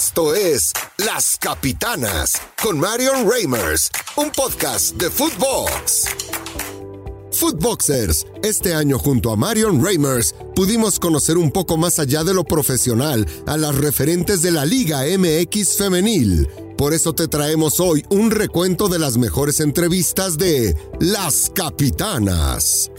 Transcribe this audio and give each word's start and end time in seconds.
Esto 0.00 0.32
es 0.32 0.72
Las 0.98 1.36
Capitanas 1.40 2.40
con 2.62 2.78
Marion 2.78 3.28
Reimers, 3.28 3.90
un 4.14 4.30
podcast 4.30 4.94
de 4.94 5.10
Footbox. 5.10 6.04
Footboxers, 7.32 8.24
este 8.44 8.74
año 8.74 8.96
junto 9.00 9.32
a 9.32 9.36
Marion 9.36 9.84
Reimers 9.84 10.36
pudimos 10.54 11.00
conocer 11.00 11.36
un 11.36 11.50
poco 11.50 11.76
más 11.76 11.98
allá 11.98 12.22
de 12.22 12.32
lo 12.32 12.44
profesional 12.44 13.26
a 13.48 13.56
las 13.56 13.74
referentes 13.74 14.40
de 14.40 14.52
la 14.52 14.64
Liga 14.64 15.00
MX 15.02 15.76
femenil. 15.76 16.46
Por 16.76 16.94
eso 16.94 17.12
te 17.12 17.26
traemos 17.26 17.80
hoy 17.80 18.04
un 18.08 18.30
recuento 18.30 18.86
de 18.86 19.00
las 19.00 19.16
mejores 19.16 19.58
entrevistas 19.58 20.38
de 20.38 20.76
Las 21.00 21.50
Capitanas. 21.52 22.92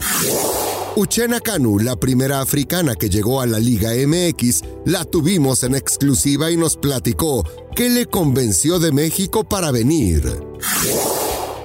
Uchena 0.96 1.38
Kanu, 1.38 1.78
la 1.78 1.94
primera 1.94 2.40
africana 2.40 2.96
que 2.96 3.08
llegó 3.08 3.40
a 3.40 3.46
la 3.46 3.60
Liga 3.60 3.90
MX, 3.92 4.62
la 4.86 5.04
tuvimos 5.04 5.62
en 5.62 5.76
exclusiva 5.76 6.50
y 6.50 6.56
nos 6.56 6.76
platicó 6.76 7.44
qué 7.76 7.88
le 7.88 8.06
convenció 8.06 8.80
de 8.80 8.90
México 8.90 9.44
para 9.44 9.70
venir. 9.70 10.22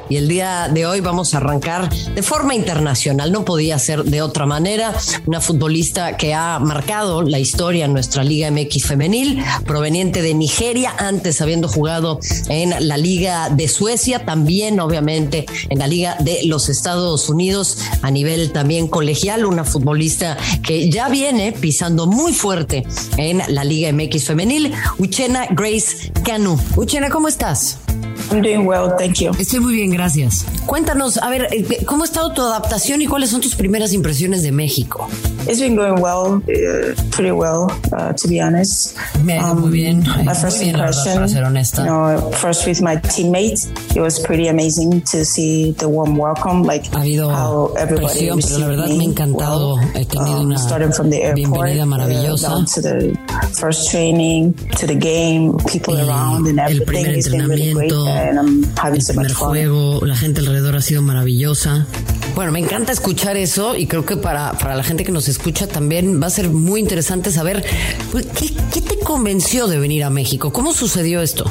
Y 0.10 0.18
el 0.18 0.28
día 0.28 0.70
de 0.72 0.86
hoy 0.86 1.00
vamos 1.00 1.34
a 1.34 1.38
arrancar 1.38 1.90
de 1.90 2.22
forma 2.22 2.56
internacional, 2.56 3.32
no 3.32 3.44
podía 3.46 3.80
ser 3.80 4.04
de 4.04 4.22
otra 4.22 4.46
manera. 4.46 4.94
Una 5.26 5.42
futbolista 5.42 6.18
que 6.18 6.34
ha 6.34 6.60
marcado 6.60 7.24
la 7.24 7.40
historia 7.40 7.86
en 7.86 7.94
nuestra 7.94 8.24
Liga 8.24 8.50
MX 8.52 8.86
femenil, 8.86 9.44
proveniente 9.66 10.22
de 10.22 10.34
Nigeria, 10.34 10.94
antes 10.98 11.42
habiendo 11.42 11.68
jugado 11.68 12.20
en 12.50 12.88
la 12.88 12.98
Liga 12.98 13.50
de 13.50 13.68
Suecia, 13.68 14.26
también 14.26 14.80
obviamente 14.80 15.46
en 15.70 15.80
la 15.80 15.88
Liga 15.88 16.18
de 16.20 16.42
los 16.46 16.70
Estados 16.70 17.30
Unidos 17.30 17.80
a 18.02 18.12
nivel 18.12 18.52
también 18.52 18.88
colegial, 18.88 19.46
una 19.46 19.64
futbolista 19.64 20.38
que 20.64 20.90
ya 20.90 21.10
viene 21.10 21.52
pisando 21.52 22.06
muy 22.06 22.34
fuerte 22.34 22.86
en 23.18 23.42
la 23.48 23.64
Liga 23.64 23.92
MX 23.92 24.26
femenil, 24.26 24.74
Uchena 24.98 25.48
Grace 25.52 26.12
Canu. 26.24 26.60
Uchena, 26.76 27.10
¿cómo 27.10 27.28
estás? 27.28 27.80
I'm 28.32 28.42
doing 28.42 28.66
well, 28.66 28.96
thank 28.98 29.20
you. 29.22 29.32
Estoy 29.40 29.60
muy 29.60 29.74
bien, 29.76 29.92
gracias. 29.92 30.46
Cuéntanos, 30.66 31.18
a 31.18 31.30
ver, 31.30 31.48
eh, 31.52 31.86
¿cómo 31.86 32.04
ha 32.04 32.06
estado 32.06 32.32
tu 32.34 32.42
adaptación 32.42 33.02
y 33.02 33.08
cuáles 33.08 33.30
son 33.30 33.40
tus 33.42 33.56
primeras 33.56 33.94
impresiones 33.94 34.44
de 34.44 34.52
México? 34.52 35.08
It's 35.48 35.60
been 35.60 35.76
going 35.76 36.02
well, 36.02 36.42
uh, 36.48 36.96
pretty 37.12 37.32
well, 37.32 37.68
uh, 37.94 38.14
to 38.14 38.28
be 38.28 38.42
honest. 38.42 38.98
Me 39.24 39.34
ha 39.38 39.46
ido 39.52 39.56
muy 39.56 39.70
bien. 39.72 40.00
My 40.26 40.34
first 40.34 40.58
muy 40.58 40.66
bien, 40.66 40.76
impression, 40.76 41.14
para 41.16 41.28
ser 41.28 41.44
honesta. 41.44 41.84
you 41.84 41.88
know, 41.88 42.32
first 42.42 42.66
with 42.66 42.82
my 42.82 42.96
teammates, 42.98 43.68
it 43.96 44.02
was 44.02 44.20
pretty 44.20 44.48
amazing 44.48 45.02
to 45.12 45.24
see 45.24 45.74
the 45.78 45.88
warm 45.88 46.18
welcome, 46.18 46.64
like 46.64 46.88
Ha 46.94 47.02
habido 47.02 47.30
how 47.32 47.74
everybody 47.78 48.08
presión, 48.28 48.40
pero 48.42 48.58
la 48.60 48.68
verdad 48.68 48.88
me 48.88 48.98
me 48.98 49.04
ha 49.04 49.08
encantado. 49.08 49.76
well. 49.76 49.88
He 49.94 50.06
tenido 50.06 50.40
Um, 50.40 50.46
una 50.48 50.58
starting 50.58 50.92
from 50.92 51.10
the 51.12 51.18
airport, 51.22 51.36
bienvenida 51.70 51.84
uh, 51.84 51.86
maravillosa. 51.86 52.50
down 52.50 52.66
to 52.66 52.82
the 52.82 53.18
first 53.60 53.92
training, 53.92 54.54
to 54.80 54.88
the 54.88 54.96
game, 54.96 55.56
people 55.72 55.94
Y 55.96 56.02
around, 56.02 56.48
and 56.48 56.60
el 56.60 56.66
everything 56.72 56.86
primer 56.88 57.16
has 57.16 57.30
been 57.30 57.48
really 57.48 57.72
great, 57.72 57.92
el 58.16 59.06
primer 59.06 59.34
juego, 59.34 60.06
la 60.06 60.16
gente 60.16 60.40
alrededor 60.42 60.76
ha 60.76 60.82
sido 60.82 61.02
maravillosa. 61.02 61.88
Bueno, 62.36 62.52
me 62.52 62.60
encanta 62.60 62.92
escuchar 62.92 63.38
eso 63.38 63.76
y 63.76 63.88
creo 63.88 64.06
que 64.06 64.18
para, 64.18 64.54
para 64.54 64.76
la 64.76 64.84
gente 64.84 65.04
que 65.04 65.12
nos 65.12 65.28
escucha 65.30 65.68
también 65.68 66.22
va 66.22 66.28
a 66.28 66.30
ser 66.30 66.50
muy 66.50 66.82
interesante 66.82 67.32
saber 67.32 67.64
pues, 68.12 68.26
¿qué, 68.28 68.54
qué 68.74 68.82
te 68.82 69.00
convenció 69.00 69.68
de 69.68 69.80
venir 69.80 70.04
a 70.04 70.10
México. 70.10 70.52
¿Cómo 70.52 70.74
sucedió 70.74 71.22
esto? 71.22 71.50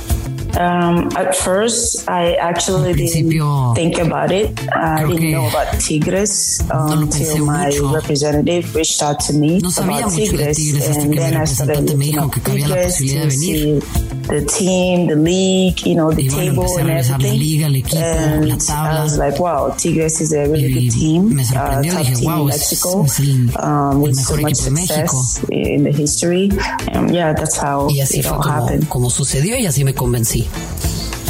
Um, 0.56 1.08
at 1.16 1.34
first, 1.34 2.08
I 2.08 2.34
actually 2.34 2.94
didn't 2.94 3.74
think 3.74 3.98
about 3.98 4.30
it. 4.30 4.50
I 4.74 5.04
didn't 5.06 5.32
know 5.32 5.48
about 5.48 5.80
Tigres 5.80 6.60
um, 6.70 7.02
until 7.04 7.44
my 7.44 7.66
mucho. 7.66 7.92
representative 7.92 8.74
reached 8.74 9.02
out 9.02 9.18
to 9.26 9.32
me 9.32 9.58
No 9.58 9.68
about 9.70 10.12
Tigres, 10.12 10.56
Tigres 10.56 10.96
and 10.96 11.12
then 11.14 11.34
I 11.36 11.44
started 11.44 11.90
looking 11.90 12.18
up 12.18 12.32
que 12.32 12.40
cabía 12.42 12.68
la 12.68 12.76
Tigres 12.76 12.98
to 12.98 13.30
see 13.30 13.80
the 14.28 14.40
team, 14.46 15.06
the 15.08 15.16
league, 15.16 15.84
you 15.84 15.94
know, 15.96 16.10
the 16.12 16.22
Y 16.22 16.28
table 16.28 16.64
a 16.78 16.80
and 16.80 16.90
everything. 16.90 17.38
liga, 17.38 17.66
equipo, 17.66 17.96
and. 18.00 18.62
I 18.70 19.02
was 19.02 19.18
like, 19.18 19.38
wow, 19.40 19.70
Tigres 19.76 20.20
is 20.20 20.32
a 20.32 20.46
really 20.48 20.72
Y 20.72 20.80
good 20.80 20.90
team, 20.92 21.38
uh, 21.38 21.42
top 21.82 21.82
dije, 21.82 22.16
team 22.20 22.24
wow, 22.30 22.40
in 22.42 22.46
Mexico, 22.46 23.04
el- 23.04 23.64
um, 23.64 24.00
with 24.02 24.14
so 24.16 24.36
much 24.36 24.52
equipo 24.52 24.64
de 24.64 24.70
México. 24.70 25.08
success 25.08 25.44
in 25.50 25.82
the 25.84 25.92
history. 25.92 26.48
And 26.92 27.12
yeah, 27.12 27.32
that's 27.34 27.56
how 27.56 27.88
it 27.90 28.26
all 28.26 28.40
como, 28.40 28.48
happened. 28.66 28.88
como 28.88 29.10
sucedió 29.10 29.58
y 29.58 29.66
así 29.66 29.84
me 29.84 29.92
convencí. 29.94 30.43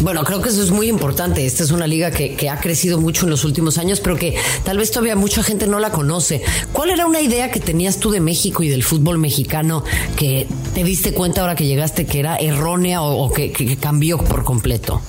Bueno, 0.03 0.23
creo 0.25 0.43
que 0.43 0.51
eso 0.51 0.63
es 0.63 0.71
muy 0.71 0.89
importante. 0.89 1.47
Esta 1.47 1.63
es 1.63 1.71
una 1.71 1.87
liga 1.87 2.11
que, 2.11 2.49
ha 2.51 2.61
crecido 2.61 3.01
mucho 3.01 3.25
en 3.25 3.31
los 3.31 3.45
últimos 3.45 3.79
años, 3.79 4.01
pero 4.01 4.17
que 4.17 4.37
tal 4.63 4.77
vez 4.77 4.91
todavía 4.91 5.17
mucha 5.17 5.43
gente 5.43 5.67
no 5.67 5.79
la 5.79 5.93
conoce. 5.93 6.43
¿Cuál 6.73 6.91
era 6.91 7.07
una 7.07 7.23
idea 7.23 7.51
que 7.51 7.59
tenías 7.59 7.99
tú 7.99 8.11
de 8.11 8.21
México 8.21 8.63
y 8.63 8.69
del 8.69 8.83
fútbol 8.83 9.19
mexicano 9.19 9.83
que 10.17 10.47
te 10.75 10.85
diste 10.85 11.15
cuenta 11.15 11.41
ahora 11.41 11.55
que 11.55 11.65
llegaste 11.65 12.05
que 12.05 12.19
era 12.19 12.37
errónea 12.37 13.03
o, 13.03 13.33
que 13.33 13.79
cambió 13.81 14.19
por 14.19 14.45
completo? 14.45 15.01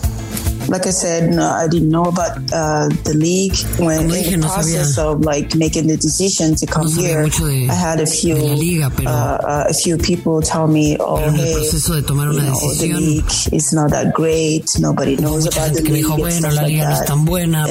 Like 0.70 0.86
I 0.88 0.92
said, 0.92 1.32
no, 1.34 1.46
I 1.46 1.68
didn't 1.68 1.90
know 1.90 2.04
about 2.06 2.38
uh, 2.54 2.90
the 3.04 3.14
league 3.16 3.56
when 3.80 4.08
Como 4.10 4.14
in 4.16 4.42
the 4.42 4.48
process 4.48 4.96
sabía- 4.98 5.12
of 5.12 5.22
like 5.22 5.56
making 5.56 5.88
the 5.88 5.98
decision 5.98 6.56
to 6.56 6.66
come 6.66 6.88
No 6.94 7.02
here. 7.02 7.24
de- 7.30 7.68
I 7.70 7.74
had 7.74 8.00
a 8.00 8.06
few, 8.06 8.36
liga, 8.36 8.90
pero- 8.96 9.10
uh, 9.10 9.38
uh, 9.44 9.66
a 9.70 9.74
few 9.74 9.98
people 9.98 10.42
tell 10.42 10.68
me, 10.68 10.98
"Oh, 11.00 11.18
Pero 11.18 11.28
en 11.30 11.40
el 11.40 11.46
hey, 11.46 11.54
de 11.94 12.02
tomar 12.04 12.28
you 12.32 12.40
una 12.40 12.50
know, 12.52 12.74
the 12.76 12.94
league 12.94 13.32
is 13.52 13.74
not 13.74 13.92
that 13.92 14.14
great. 14.14 14.66
Nobody 14.80 15.16
knows 15.18 15.46
about 15.46 15.74
the 15.74 15.82
league." 15.82 16.04
dijo, 16.06 16.18
bueno, 16.18 16.50
la 16.52 16.62
like 16.64 16.78
no 16.78 16.92
es 16.92 17.06
tan 17.06 17.26
buena, 17.26 17.66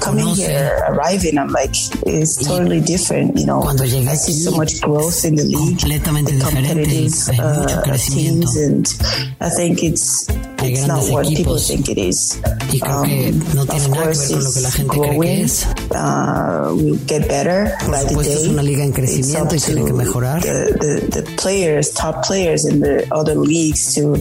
coming 0.00 0.24
conoce. 0.26 0.46
here, 0.46 0.72
arriving, 0.88 1.38
I'm 1.38 1.48
like, 1.52 1.74
it's 2.06 2.36
totally 2.36 2.80
different. 2.80 3.38
You 3.38 3.46
know, 3.46 3.62
llegué 3.62 4.08
I 4.10 4.16
see 4.16 4.32
so 4.32 4.50
much 4.52 4.80
growth 4.80 5.24
in 5.24 5.36
the 5.36 5.44
league, 5.44 5.78
completamente 5.78 6.32
the 6.32 6.44
competitive 6.44 7.12
uh, 7.38 7.96
teams, 7.98 8.56
and 8.56 8.86
I 9.40 9.48
think 9.50 9.82
it's 9.82 10.26
Hay 10.64 10.72
it's 10.72 10.86
not 10.86 11.04
grandes 11.04 11.10
what 11.10 11.26
people 11.28 11.54
equipos. 11.56 11.66
think 11.66 11.88
it 11.88 11.98
is. 11.98 12.38
Y 12.72 12.78
creo 12.80 13.02
que 13.02 13.32
no 13.54 13.66
tiene 13.66 13.84
of 13.86 13.90
nada 13.90 14.12
que 14.12 14.18
course, 14.18 14.20
ver 14.20 14.30
con 14.32 14.44
lo 14.44 14.52
que 14.52 14.60
la 14.60 14.68
it's 14.68 14.76
gente 14.76 14.90
cree 14.98 15.10
que 15.10 15.14
growing. 15.16 15.44
es. 15.44 15.66
Uh, 15.90 16.74
we 16.76 16.98
get 17.06 17.28
better 17.28 17.72
Por 17.80 17.90
by 17.92 18.02
the 18.02 18.08
supuesto, 18.10 18.32
es 18.34 18.42
day. 18.42 18.50
una 18.50 18.62
liga 18.62 18.82
en 18.84 18.88
It's 18.90 18.96
crecimiento 18.98 19.44
up 19.44 19.54
y 19.54 19.60
tiene 19.60 19.80
to 19.80 19.86
que 19.86 19.92
mejorar. 19.92 20.42
The, 20.42 20.76
the, 20.80 21.22
the 21.22 21.22
players, 21.36 21.90
top 21.92 22.24
players 22.26 22.64
in 22.64 22.80
the 22.80 23.06
other 23.12 23.36
leagues 23.36 23.94
to 23.94 24.14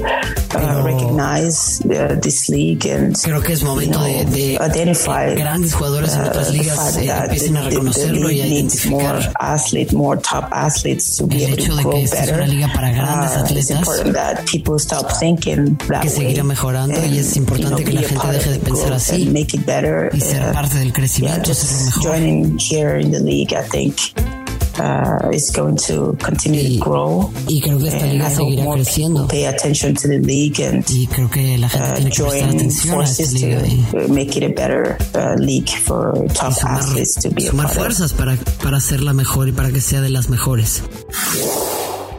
uh, 0.55 0.83
recognize 0.85 1.81
uh, 1.85 2.19
this 2.21 2.49
league 2.49 2.85
and 2.85 3.15
Creo 3.15 3.41
que 3.41 3.53
es 3.53 3.63
momento 3.63 3.99
you 4.07 4.23
know, 4.23 4.31
de, 4.31 4.57
de 4.57 4.57
identify 4.65 5.29
que 5.33 5.35
grandes 5.41 5.73
jugadores 5.73 6.13
en 6.13 6.21
uh, 6.21 6.27
otras 6.27 6.47
the 6.47 6.53
ligas 6.53 6.75
fact 6.77 6.97
eh, 6.97 7.09
empiecen 7.23 7.57
a 7.57 7.61
reconocerlo 7.63 8.29
y 8.31 8.41
a 8.41 8.89
more 8.89 9.19
athletes, 9.39 9.93
more 9.93 10.19
top 10.21 10.45
athletes 10.51 11.15
to 11.17 11.25
be 11.27 11.43
El 11.45 11.53
able 11.53 11.57
to 11.65 11.75
de 11.75 11.81
grow 11.83 11.91
que 11.93 12.03
esta 12.03 12.17
es 12.17 12.25
better. 12.27 12.43
una 12.43 12.47
liga 12.47 12.67
para 12.73 12.91
grandes 12.91 13.31
Uh, 13.33 13.39
it's 13.43 13.51
atletas, 13.51 13.69
important 13.71 14.13
that 14.15 14.45
people 14.45 14.77
stop 14.79 15.11
thinking 15.19 15.75
that 15.87 16.01
que 16.03 16.09
way 16.41 16.43
mejorando 16.43 17.05
y 17.05 17.17
es 17.17 17.35
importante 17.37 17.83
que 17.83 17.93
la 17.93 18.01
gente 18.01 18.27
deje 18.31 18.51
de 18.51 18.59
pensar 18.59 18.93
así 18.93 19.29
y 20.13 20.19
ser 20.19 20.49
Uh, 20.49 20.53
parte 20.53 20.77
del 20.79 20.91
crecimiento, 20.93 21.49
just 21.49 21.63
hacerlo 21.63 21.85
mejor. 21.85 22.03
joining 22.03 22.57
here 22.59 22.99
in 23.01 23.11
the 23.11 23.19
league, 23.19 23.53
I 23.53 23.63
think 23.69 23.95
uh, 24.79 25.29
is 25.31 25.51
going 25.51 25.75
to 25.87 26.15
continue 26.23 26.61
Y- 26.61 26.79
to 26.79 26.85
grow. 26.89 27.31
y 27.47 27.61
creo 27.61 27.77
que 27.79 27.87
esta 27.89 28.05
liga 28.07 28.29
seguirá 28.29 28.65
creciendo. 28.73 29.27
Pay 29.27 29.45
attention 29.45 29.93
to 29.95 30.07
the 30.07 30.19
league 30.19 30.59
and 30.65 30.83
Y 30.89 31.07
creo 31.07 31.29
que 31.29 31.57
la 31.57 31.69
gente 31.69 31.89
uh, 31.89 31.93
tiene 31.95 32.09
que 32.11 32.23
prestar 32.23 32.49
atención 32.49 33.01
a 33.01 33.03
esta 33.03 33.23
forces 33.23 33.33
liga 33.33 33.61
to 33.91 34.07
make 34.13 34.37
it 34.37 34.43
a 34.43 34.47
better 34.49 34.97
uh, 35.15 35.39
league 35.39 35.69
for 35.69 36.13
top 36.33 36.53
sumar, 36.53 36.79
athletes 36.81 37.15
to 37.15 37.29
be 37.29 37.41
sumar 37.43 37.69
fuerzas 37.69 38.13
para, 38.13 38.35
para 38.63 38.77
hacerla 38.77 39.13
mejor 39.13 39.47
y 39.47 39.51
para 39.51 39.71
que 39.71 39.81
sea 39.81 40.01
de 40.01 40.09
las 40.09 40.29
mejores. 40.29 40.81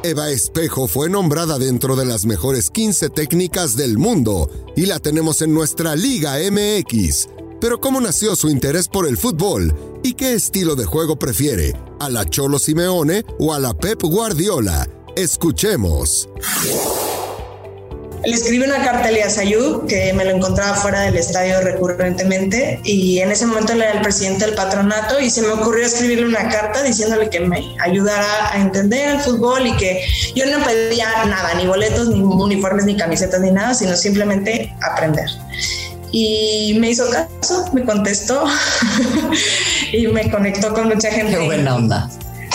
Eva 0.05 0.29
Espejo 0.29 0.87
fue 0.87 1.09
nombrada 1.09 1.59
dentro 1.59 1.97
de 1.97 2.05
las 2.05 2.27
mejores 2.27 2.69
15 2.69 3.09
técnicas 3.09 3.75
del 3.75 3.97
mundo 3.97 4.51
y 4.77 4.85
la 4.85 4.99
tenemos 4.99 5.41
en 5.41 5.55
nuestra 5.55 5.97
Liga 5.97 6.35
MX. 6.51 7.29
Pero 7.59 7.81
¿cómo 7.81 8.03
nació 8.03 8.37
su 8.37 8.51
interés 8.51 8.87
por 8.87 9.09
el 9.09 9.17
fútbol? 9.17 9.75
¿Y 10.03 10.13
qué 10.13 10.35
estilo 10.35 10.77
de 10.77 10.85
juego 10.85 11.19
prefiere? 11.19 11.73
¿A 12.01 12.11
la 12.11 12.27
Cholo 12.27 12.59
Simeone 12.59 13.25
o 13.39 13.55
a 13.55 13.59
la 13.59 13.73
Pep 13.73 14.03
Guardiola? 14.03 14.87
Escuchemos. 15.17 16.29
Le 18.27 18.35
escribí 18.35 18.65
una 18.65 18.83
carta 18.83 19.05
a 19.05 19.09
Elías 19.11 19.37
Ayub, 19.37 19.87
que 19.87 20.13
me 20.15 20.25
lo 20.25 20.31
encontraba 20.31 20.75
fuera 20.75 21.01
del 21.03 21.17
estadio 21.17 21.61
recurrentemente, 21.61 22.81
y 22.83 23.19
en 23.19 23.31
ese 23.31 23.45
momento 23.45 23.75
era 23.75 23.93
el 23.93 24.01
presidente 24.01 24.47
del 24.47 24.55
patronato, 24.55 25.21
y 25.21 25.29
se 25.29 25.43
me 25.43 25.49
ocurrió 25.49 25.85
escribirle 25.85 26.27
una 26.27 26.49
carta 26.49 26.83
diciéndole 26.83 27.29
que 27.29 27.41
me 27.41 27.77
ayudara 27.81 28.53
a 28.53 28.61
entender 28.61 29.11
el 29.11 29.21
fútbol 29.21 29.67
y 29.67 29.77
que 29.77 30.07
yo 30.35 30.47
no 30.47 30.65
pedía 30.65 31.09
nada, 31.27 31.55
ni 31.55 31.67
boletos, 31.67 32.09
ni 32.09 32.21
uniformes, 32.21 32.87
ni 32.87 32.97
camisetas, 32.97 33.41
ni 33.41 33.51
nada, 33.51 33.75
sino 33.75 33.95
simplemente 33.95 34.75
aprender. 34.81 35.29
Y 36.11 36.77
me 36.79 36.91
hizo 36.91 37.11
caso, 37.11 37.71
me 37.73 37.85
contestó 37.85 38.45
y 39.93 40.07
me 40.07 40.31
conectó 40.31 40.73
con 40.73 40.89
mucha 40.89 41.11
gente. 41.11 41.37
Qué 41.37 41.45
buena 41.45 41.75
onda. 41.75 42.09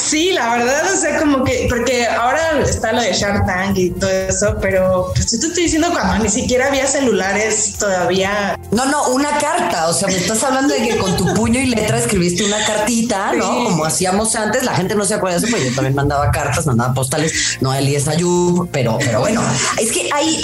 Sí, 0.10 0.32
la 0.32 0.56
verdad, 0.56 0.92
o 0.92 0.98
sea, 0.98 1.20
como 1.20 1.44
que, 1.44 1.68
porque 1.70 2.08
ahora 2.08 2.60
está 2.62 2.92
lo 2.94 3.02
de 3.02 3.14
Shark 3.14 3.46
Tank 3.46 3.78
y 3.78 3.92
todo 3.92 4.10
eso, 4.10 4.56
pero 4.60 5.12
pues 5.14 5.32
yo 5.32 5.40
te 5.40 5.48
estoy 5.48 5.64
diciendo 5.66 5.90
cuando 5.92 6.24
ni 6.24 6.30
siquiera 6.30 6.66
había 6.66 6.88
celulares 6.88 7.76
todavía. 7.78 8.58
No, 8.72 8.86
no, 8.88 9.10
una 9.10 9.38
carta, 9.38 9.88
o 9.88 9.94
sea, 9.94 10.08
me 10.08 10.16
estás 10.16 10.44
hablando 10.44 10.74
de 10.74 10.88
que 10.88 10.98
con 10.98 11.16
tu 11.16 11.32
puño 11.36 11.60
y 11.60 11.68
letra 11.68 12.00
escribiste 12.00 12.44
una 12.44 12.58
cartita, 12.66 13.34
¿no? 13.34 13.66
Como 13.66 13.86
hacíamos 13.86 14.36
antes, 14.36 14.64
la 14.64 14.74
gente 14.74 14.96
no 14.96 15.06
se 15.06 15.14
acuerda 15.14 15.38
de 15.38 15.46
eso, 15.46 15.56
pues 15.56 15.70
yo 15.70 15.76
también 15.76 15.94
mandaba 15.94 16.32
cartas, 16.32 16.66
mandaba 16.66 16.92
postales, 16.96 17.60
no 17.62 17.70
a 17.70 17.78
Elías 17.78 18.08
Ayub, 18.08 18.68
pero, 18.72 18.98
pero 18.98 19.20
bueno, 19.20 19.44
es 19.80 19.92
que 19.92 20.10
ahí 20.12 20.42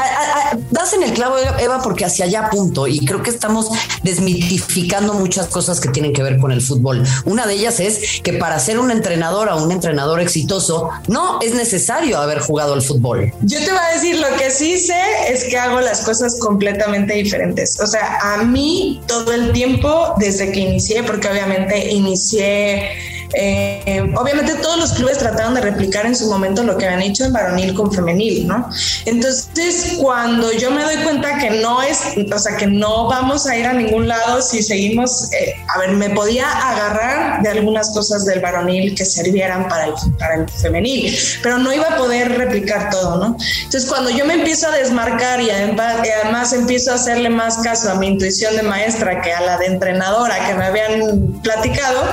das 0.70 0.94
en 0.94 1.02
el 1.02 1.14
clavo, 1.14 1.38
Eva, 1.58 1.82
porque 1.82 2.06
hacia 2.06 2.26
allá 2.26 2.52
punto, 2.52 2.86
y 2.86 3.04
creo 3.04 3.24
que 3.24 3.32
estamos 3.32 3.70
desmitificando 4.04 5.16
muchas 5.16 5.48
cosas 5.48 5.80
que 5.80 5.90
tienen 5.90 6.14
que 6.14 6.22
ver 6.22 6.38
con 6.38 6.52
el 6.52 6.62
fútbol. 6.62 7.04
Una 7.26 7.48
de 7.48 7.56
ellas 7.56 7.80
es 7.80 8.22
que 8.22 8.34
para 8.34 8.60
ser 8.60 8.78
un 8.78 8.92
entrenador 8.92 9.55
un 9.56 9.72
entrenador 9.72 10.20
exitoso, 10.20 10.90
no 11.08 11.40
es 11.42 11.54
necesario 11.54 12.18
haber 12.18 12.40
jugado 12.40 12.74
al 12.74 12.82
fútbol. 12.82 13.32
Yo 13.42 13.60
te 13.60 13.72
voy 13.72 13.80
a 13.80 13.94
decir, 13.94 14.20
lo 14.20 14.36
que 14.38 14.52
sí 14.52 14.78
sé 14.78 15.02
es 15.30 15.46
que 15.46 15.58
hago 15.58 15.82
las 15.82 16.02
cosas 16.02 16.38
completamente 16.40 17.14
diferentes. 17.14 17.80
O 17.80 17.88
sea, 17.88 18.20
a 18.22 18.44
mí 18.44 19.02
todo 19.08 19.34
el 19.34 19.52
tiempo, 19.52 20.14
desde 20.18 20.52
que 20.52 20.60
inicié, 20.60 21.04
porque 21.04 21.28
obviamente 21.28 21.92
inicié 21.92 22.90
eh, 23.34 24.12
obviamente 24.16 24.56
todos 24.56 24.78
los 24.78 24.94
clubes 24.94 25.18
trataron 25.18 25.54
de 25.56 25.62
replicar 25.62 26.06
en 26.06 26.16
su 26.16 26.30
momento 26.30 26.64
lo 26.64 26.78
que 26.78 26.86
habían 26.86 27.02
hecho 27.02 27.26
en 27.26 27.34
varonil 27.34 27.74
con 27.74 27.92
femenil, 27.92 28.48
¿no? 28.48 28.70
Entonces, 29.06 29.96
cuando 30.00 30.52
yo 30.54 30.72
me 30.72 30.84
doy 30.84 30.98
cuenta 30.98 31.38
que 31.38 31.62
no 31.62 31.82
es, 31.82 32.02
o 32.34 32.40
sea, 32.40 32.58
que 32.58 32.68
no 32.68 33.08
vamos 33.08 33.48
a 33.48 33.58
ir 33.58 33.66
a 33.66 33.74
ningún 33.74 34.08
lado 34.08 34.42
si 34.42 34.64
seguimos, 34.64 35.32
eh, 35.34 35.56
a 35.74 35.80
ver, 35.80 35.92
me 35.92 36.10
podía 36.10 36.50
agarrar 36.50 37.42
de 37.42 37.50
algunas 37.50 37.92
cosas 37.92 38.26
del 38.26 38.40
varonil 38.40 38.96
que 38.96 39.06
sirvieran 39.06 39.68
para 39.68 39.86
el, 39.86 39.94
para 40.20 40.36
el 40.36 40.50
femenil, 40.50 41.18
pero 41.42 41.58
no 41.58 41.74
iba 41.74 41.88
a 41.88 41.98
poder 41.98 42.38
replicar 42.38 42.90
todo, 42.90 43.18
¿no? 43.18 43.38
Entonces, 43.64 43.86
cuando 43.86 44.10
yo 44.10 44.26
me 44.26 44.36
empiezo 44.36 44.68
a 44.68 44.72
desmarcar 44.72 45.42
y 45.42 45.50
además, 45.50 46.54
empiezo 46.54 46.92
a 46.92 46.96
hacerle 46.96 47.30
más 47.30 47.58
caso 47.58 47.92
a 47.92 47.96
mi 47.96 48.08
intuición 48.08 48.56
de 48.56 48.64
maestra 48.64 49.22
que 49.22 49.34
a 49.34 49.42
la 49.42 49.58
de 49.58 49.68
entrenadora 49.68 50.48
que 50.48 50.54
me 50.54 50.66
habían 50.66 51.40
platicado, 51.42 52.04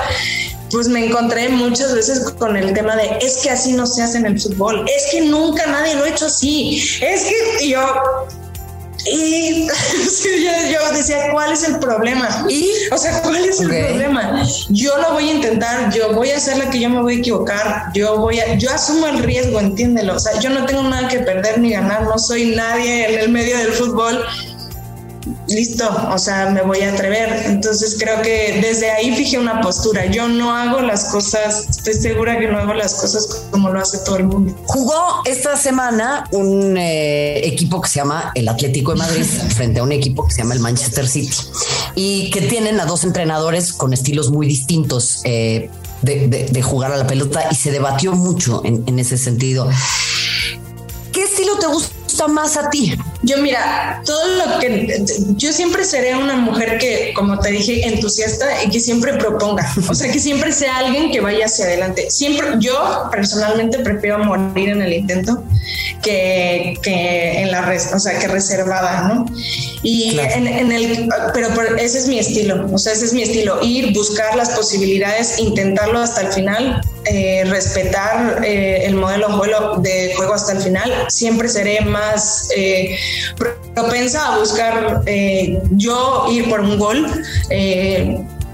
pues 0.72 0.88
me 0.88 1.06
encontré 1.06 1.48
muchas 1.50 1.94
veces 1.94 2.20
con 2.38 2.56
el 2.56 2.72
tema 2.72 2.96
de 2.96 3.18
es 3.20 3.38
que 3.38 3.50
así 3.50 3.74
no 3.74 3.86
se 3.86 4.02
hace 4.02 4.18
en 4.18 4.26
el 4.26 4.40
fútbol, 4.40 4.84
es 4.88 5.10
que 5.12 5.20
nunca 5.20 5.66
nadie 5.66 5.94
lo 5.94 6.04
ha 6.04 6.08
hecho 6.08 6.26
así, 6.26 6.82
es 7.00 7.24
que 7.58 7.68
yo 7.68 7.80
y 9.04 9.66
yo, 9.66 10.92
decía, 10.96 11.32
¿cuál 11.32 11.52
es 11.52 11.64
el 11.64 11.78
problema? 11.80 12.46
¿Y? 12.48 12.70
O 12.92 12.98
sea, 12.98 13.20
¿cuál 13.22 13.44
es 13.44 13.60
el 13.60 13.66
problema? 13.66 14.44
Yo 14.68 14.96
lo 14.98 15.12
voy 15.12 15.28
a 15.28 15.32
intentar, 15.32 15.92
yo 15.92 16.12
voy 16.12 16.30
a 16.30 16.36
hacer 16.36 16.58
la 16.58 16.70
que 16.70 16.78
yo 16.78 16.88
me 16.88 17.02
voy 17.02 17.16
a 17.16 17.18
equivocar, 17.18 17.86
yo 17.94 18.18
voy 18.18 18.38
a, 18.38 18.54
yo 18.54 18.70
asumo 18.70 19.08
el 19.08 19.18
riesgo, 19.22 19.58
entiéndelo. 19.58 20.14
O 20.14 20.18
sea, 20.20 20.38
yo 20.38 20.50
no 20.50 20.66
tengo 20.66 20.84
nada 20.84 21.08
que 21.08 21.18
perder 21.20 21.58
ni 21.58 21.72
ganar, 21.72 22.04
no 22.04 22.18
soy 22.18 22.54
nadie 22.54 23.12
en 23.12 23.20
el 23.20 23.28
medio 23.30 23.58
del 23.58 23.72
fútbol 23.72 24.24
listo, 25.52 25.88
o 26.10 26.18
sea, 26.18 26.50
me 26.50 26.62
voy 26.62 26.80
a 26.80 26.92
atrever. 26.92 27.46
Entonces 27.46 27.96
creo 27.98 28.20
que 28.22 28.60
desde 28.62 28.90
ahí 28.90 29.14
fijé 29.14 29.38
una 29.38 29.60
postura. 29.60 30.06
Yo 30.06 30.28
no 30.28 30.54
hago 30.54 30.80
las 30.80 31.06
cosas, 31.06 31.66
estoy 31.70 31.94
segura 31.94 32.38
que 32.38 32.48
no 32.48 32.58
hago 32.58 32.74
las 32.74 32.94
cosas 32.94 33.44
como 33.50 33.70
lo 33.70 33.80
hace 33.80 33.98
todo 33.98 34.16
el 34.16 34.24
mundo. 34.24 34.54
Jugó 34.66 35.22
esta 35.24 35.56
semana 35.56 36.26
un 36.32 36.76
eh, 36.76 37.46
equipo 37.46 37.80
que 37.80 37.88
se 37.88 37.96
llama 37.96 38.32
el 38.34 38.48
Atlético 38.48 38.92
de 38.92 38.98
Madrid 38.98 39.24
frente 39.54 39.80
a 39.80 39.82
un 39.82 39.92
equipo 39.92 40.26
que 40.26 40.32
se 40.32 40.42
llama 40.42 40.54
el 40.54 40.60
Manchester 40.60 41.08
City 41.08 41.36
y 41.94 42.30
que 42.30 42.42
tienen 42.42 42.80
a 42.80 42.86
dos 42.86 43.04
entrenadores 43.04 43.72
con 43.72 43.92
estilos 43.92 44.30
muy 44.30 44.46
distintos. 44.46 45.20
Eh, 45.24 45.70
de, 46.02 46.62
jugar 46.62 46.90
a 46.90 46.96
la 46.96 47.06
pelota 47.06 47.44
y 47.52 47.54
se 47.54 47.70
debatió 47.70 48.12
mucho 48.12 48.60
en 48.64 48.98
ese 48.98 49.16
sentido. 49.16 49.68
¿Qué 51.12 51.22
estilo 51.22 51.58
te 51.58 51.66
gusta? 51.66 52.01
Más 52.28 52.56
a 52.56 52.70
ti? 52.70 52.94
Yo 53.22 53.38
mira, 53.38 54.02
todo 54.04 54.26
lo 54.36 54.58
que 54.58 55.04
yo 55.36 55.52
siempre 55.52 55.84
seré 55.84 56.16
una 56.16 56.34
mujer 56.36 56.78
que, 56.78 57.12
como 57.14 57.38
te 57.38 57.50
dije, 57.50 57.86
entusiasta 57.86 58.64
y 58.64 58.70
que 58.70 58.80
siempre 58.80 59.14
proponga, 59.14 59.72
o 59.88 59.94
sea, 59.94 60.10
que 60.10 60.18
siempre 60.18 60.52
sea 60.52 60.78
alguien 60.78 61.12
que 61.12 61.20
vaya 61.20 61.46
hacia 61.46 61.66
adelante. 61.66 62.10
Siempre, 62.10 62.46
yo 62.58 63.08
personalmente 63.10 63.78
prefiero 63.78 64.18
morir 64.18 64.70
en 64.70 64.82
el 64.82 64.92
intento 64.92 65.44
que, 66.02 66.76
que 66.82 67.40
en 67.40 67.50
la 67.50 67.62
res, 67.62 67.90
o 67.94 67.98
sea, 68.00 68.18
que 68.18 68.26
reservada, 68.26 69.08
¿no? 69.08 69.26
Y 69.82 70.18
en, 70.18 70.72
el, 70.72 71.08
pero, 71.32 71.48
ese 71.76 71.98
es 71.98 72.08
mi 72.08 72.18
estilo, 72.18 72.66
o 72.72 72.78
sea, 72.78 72.92
ese 72.92 73.04
es 73.04 73.12
mi 73.12 73.22
estilo, 73.22 73.60
ir, 73.62 73.92
buscar 73.92 74.34
las 74.36 74.50
posibilidades, 74.50 75.38
intentarlo 75.38 76.00
hasta 76.00 76.22
el 76.22 76.32
final, 76.32 76.80
eh, 77.04 77.44
respetar 77.46 78.44
eh, 78.44 78.84
el 78.86 78.94
modelo 78.94 79.78
de 79.78 80.14
juego 80.16 80.34
hasta 80.34 80.52
el 80.52 80.60
final, 80.60 80.92
siempre 81.08 81.48
seré 81.48 81.80
más 81.80 82.48
eh, 82.56 82.96
propensa 83.74 84.34
a 84.34 84.38
buscar 84.38 85.02
yo 85.72 86.26
ir 86.30 86.48
por 86.48 86.60
un 86.60 86.78
gol. 86.78 87.06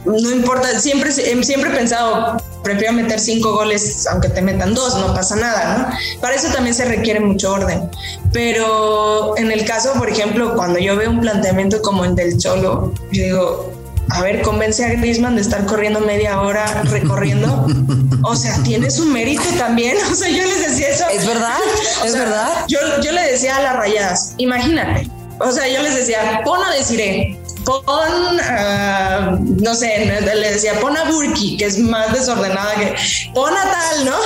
no 0.07 0.31
importa, 0.31 0.81
siempre, 0.81 1.13
siempre 1.13 1.71
he 1.71 1.75
pensado, 1.75 2.39
prefiero 2.63 2.95
meter 2.95 3.21
cinco 3.21 3.53
goles 3.53 4.07
aunque 4.07 4.31
te 4.31 4.41
metan 4.41 4.73
dos, 4.75 4.97
no 4.97 5.15
pasa 5.15 5.37
nada. 5.37 5.99
Para 6.21 6.35
eso 6.35 6.49
también 6.49 6.75
se 6.75 6.87
requiere 6.87 7.21
mucho 7.21 7.53
orden. 7.53 7.91
Pero 8.33 9.37
en 9.37 9.53
el 9.53 9.67
caso, 9.67 9.93
por 9.95 10.09
ejemplo, 10.09 10.55
cuando 10.55 10.79
yo 10.79 10.97
veo 10.97 11.11
un 11.11 11.21
planteamiento 11.21 11.83
como 11.83 12.05
el 12.05 12.15
del 12.15 12.39
Cholo, 12.39 12.95
yo 13.13 13.23
digo, 13.23 13.73
a 14.11 14.23
ver, 14.23 14.43
convence 14.43 14.85
a 14.85 14.95
Griezmann 14.95 15.37
de 15.37 15.43
estar 15.43 15.67
corriendo 15.67 16.01
media 16.01 16.41
hora 16.41 16.83
recorriendo. 16.85 17.67
O 18.23 18.35
sea, 18.35 18.63
tiene 18.63 18.91
su 18.91 19.05
mérito 19.07 19.43
también. 19.57 19.97
O 20.11 20.15
sea, 20.15 20.29
yo 20.29 20.43
les 20.45 20.69
decía 20.69 20.89
eso. 20.89 21.05
Es 21.13 21.27
verdad, 21.27 21.59
es 22.05 22.13
verdad. 22.13 22.65
Yo, 22.69 22.79
yo 23.03 23.13
le 23.13 23.23
decía 23.23 23.57
a 23.57 23.63
las 23.63 23.77
rayadas, 23.77 24.35
imagínate. 24.39 25.09
O 25.41 25.53
sea, 25.53 25.69
yo 25.69 25.83
les 25.83 25.95
decía, 25.95 26.41
pon 26.45 26.61
a 26.61 26.75
Desiree, 26.75 27.39
pon, 27.65 27.81
uh, 27.87 29.63
no 29.63 29.75
sé, 29.75 30.13
le 30.21 30.51
decía, 30.51 30.81
pon 30.81 30.97
a 30.97 31.05
Burki, 31.05 31.57
que 31.57 31.67
es 31.67 31.79
más 31.79 32.13
desordenada 32.13 32.75
que, 32.75 32.95
pon 33.35 33.53
a 33.57 33.71
tal, 33.71 34.05
¿no? 34.05 34.17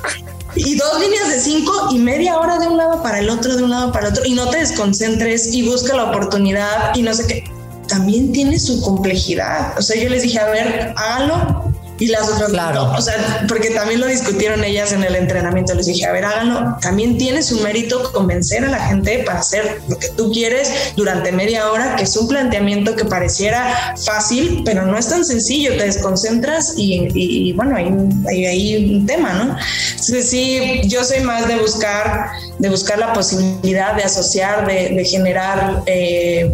y 0.56 0.74
dos 0.74 0.98
líneas 0.98 1.28
de 1.28 1.40
cinco 1.40 1.88
y 1.92 1.98
media 1.98 2.36
hora 2.38 2.58
de 2.58 2.66
un 2.66 2.78
lado 2.78 3.00
para 3.00 3.20
el 3.20 3.30
otro, 3.30 3.56
de 3.56 3.62
un 3.62 3.70
lado 3.70 3.92
para 3.92 4.08
el 4.08 4.12
otro, 4.12 4.24
y 4.24 4.34
no 4.34 4.48
te 4.50 4.58
desconcentres 4.58 5.54
y 5.54 5.62
busca 5.68 5.94
la 5.94 6.04
oportunidad 6.04 6.96
y 6.96 7.02
no 7.02 7.14
sé 7.14 7.28
qué 7.28 7.44
también 7.86 8.32
tiene 8.32 8.58
su 8.58 8.80
complejidad. 8.80 9.78
O 9.78 9.82
sea, 9.82 10.00
yo 10.00 10.08
les 10.08 10.22
dije, 10.22 10.38
a 10.38 10.46
ver, 10.46 10.94
háganlo. 10.96 11.72
Y 11.98 12.08
las 12.08 12.28
otras, 12.28 12.50
claro. 12.50 12.92
o 12.92 13.00
sea, 13.00 13.44
porque 13.48 13.70
también 13.70 14.00
lo 14.00 14.06
discutieron 14.06 14.62
ellas 14.64 14.92
en 14.92 15.02
el 15.02 15.16
entrenamiento. 15.16 15.74
Les 15.74 15.86
dije, 15.86 16.04
a 16.04 16.12
ver, 16.12 16.24
háganlo. 16.24 16.76
También 16.80 17.16
tiene 17.16 17.42
su 17.42 17.60
mérito 17.60 18.12
convencer 18.12 18.64
a 18.64 18.68
la 18.68 18.80
gente 18.86 19.22
para 19.24 19.40
hacer 19.40 19.80
lo 19.88 19.98
que 19.98 20.08
tú 20.10 20.30
quieres 20.30 20.70
durante 20.96 21.32
media 21.32 21.70
hora, 21.70 21.96
que 21.96 22.04
es 22.04 22.16
un 22.16 22.28
planteamiento 22.28 22.96
que 22.96 23.06
pareciera 23.06 23.94
fácil, 24.04 24.62
pero 24.64 24.84
no 24.84 24.98
es 24.98 25.08
tan 25.08 25.24
sencillo. 25.24 25.76
Te 25.76 25.84
desconcentras 25.84 26.74
y, 26.76 27.52
bueno, 27.54 27.76
hay, 27.76 28.44
hay, 28.44 28.94
un 28.96 29.06
tema, 29.06 29.32
¿no? 29.32 29.56
Entonces, 29.90 30.28
sí, 30.28 30.82
yo 30.84 31.02
soy 31.02 31.20
más 31.20 31.48
de 31.48 31.56
buscar, 31.56 32.30
de 32.58 32.68
buscar 32.68 32.98
la 32.98 33.12
posibilidad 33.14 33.94
de 33.94 34.02
asociar, 34.02 34.66
de, 34.66 35.04
generar. 35.04 35.82
Eh, 35.86 36.52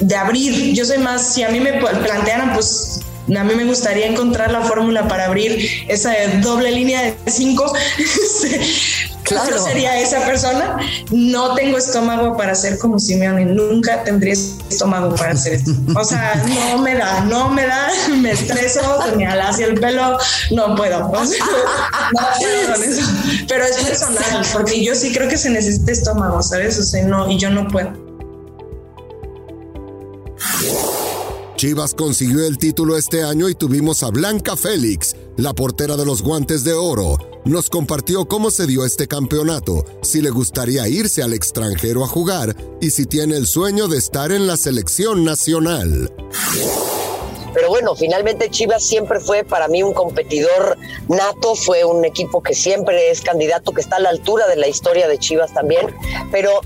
de 0.00 0.14
abrir. 0.14 0.74
Yo 0.74 0.84
soy 0.84 0.98
más, 0.98 1.34
si 1.34 1.42
a 1.42 1.48
mí 1.48 1.58
me 1.58 1.72
plantearan, 1.72 2.54
pues 2.54 3.00
a 3.36 3.44
mí 3.44 3.54
me 3.54 3.64
gustaría 3.64 4.06
encontrar 4.06 4.50
la 4.52 4.62
fórmula 4.62 5.06
para 5.08 5.26
abrir 5.26 5.58
esa 5.88 6.12
doble 6.40 6.70
línea 6.70 7.02
de 7.02 7.14
cinco. 7.26 7.72
Claro. 9.28 9.56
Yo 9.56 9.62
sería 9.62 10.00
esa 10.00 10.24
persona. 10.24 10.78
No 11.10 11.54
tengo 11.54 11.76
estómago 11.76 12.34
para 12.36 12.54
ser 12.54 12.78
como 12.78 12.98
Simeone. 12.98 13.44
Nunca 13.44 14.02
tendría 14.02 14.32
estómago 14.32 15.14
para 15.14 15.32
hacer 15.32 15.52
esto. 15.54 15.72
O 15.94 16.02
sea, 16.02 16.42
no 16.46 16.78
me 16.78 16.94
da, 16.94 17.20
no 17.26 17.50
me 17.50 17.66
da. 17.66 17.88
Me 18.08 18.30
estreso, 18.30 18.80
me 19.16 19.26
alacia 19.26 19.66
el 19.66 19.74
pelo. 19.78 20.16
No 20.50 20.74
puedo. 20.76 21.00
no 21.00 21.08
puedo 21.12 21.28
con 22.72 22.82
eso. 22.82 23.02
Pero 23.46 23.64
es 23.64 23.76
personal, 23.76 24.46
porque 24.52 24.82
yo 24.82 24.94
sí 24.94 25.12
creo 25.12 25.28
que 25.28 25.36
se 25.36 25.50
necesita 25.50 25.92
estómago, 25.92 26.42
¿sabes? 26.42 26.78
O 26.78 26.82
sea, 26.82 27.04
no, 27.04 27.30
y 27.30 27.38
yo 27.38 27.50
no 27.50 27.68
puedo. 27.68 28.07
Chivas 31.58 31.92
consiguió 31.92 32.46
el 32.46 32.56
título 32.56 32.96
este 32.96 33.24
año 33.24 33.48
y 33.48 33.54
tuvimos 33.56 34.04
a 34.04 34.10
Blanca 34.10 34.56
Félix, 34.56 35.16
la 35.36 35.54
portera 35.54 35.96
de 35.96 36.06
los 36.06 36.22
guantes 36.22 36.62
de 36.62 36.72
oro. 36.72 37.18
Nos 37.44 37.68
compartió 37.68 38.28
cómo 38.28 38.52
se 38.52 38.68
dio 38.68 38.84
este 38.84 39.08
campeonato, 39.08 39.84
si 40.00 40.20
le 40.20 40.30
gustaría 40.30 40.86
irse 40.86 41.20
al 41.20 41.32
extranjero 41.32 42.04
a 42.04 42.06
jugar 42.06 42.54
y 42.80 42.90
si 42.90 43.06
tiene 43.06 43.36
el 43.36 43.48
sueño 43.48 43.88
de 43.88 43.98
estar 43.98 44.30
en 44.30 44.46
la 44.46 44.56
selección 44.56 45.24
nacional. 45.24 46.12
Pero 47.52 47.70
bueno, 47.70 47.96
finalmente 47.96 48.50
Chivas 48.50 48.86
siempre 48.86 49.18
fue 49.18 49.42
para 49.42 49.66
mí 49.66 49.82
un 49.82 49.94
competidor 49.94 50.78
nato, 51.08 51.56
fue 51.56 51.84
un 51.84 52.04
equipo 52.04 52.40
que 52.40 52.54
siempre 52.54 53.10
es 53.10 53.20
candidato, 53.20 53.72
que 53.72 53.80
está 53.80 53.96
a 53.96 54.00
la 54.00 54.10
altura 54.10 54.46
de 54.46 54.54
la 54.54 54.68
historia 54.68 55.08
de 55.08 55.18
Chivas 55.18 55.52
también, 55.52 55.92
pero 56.30 56.60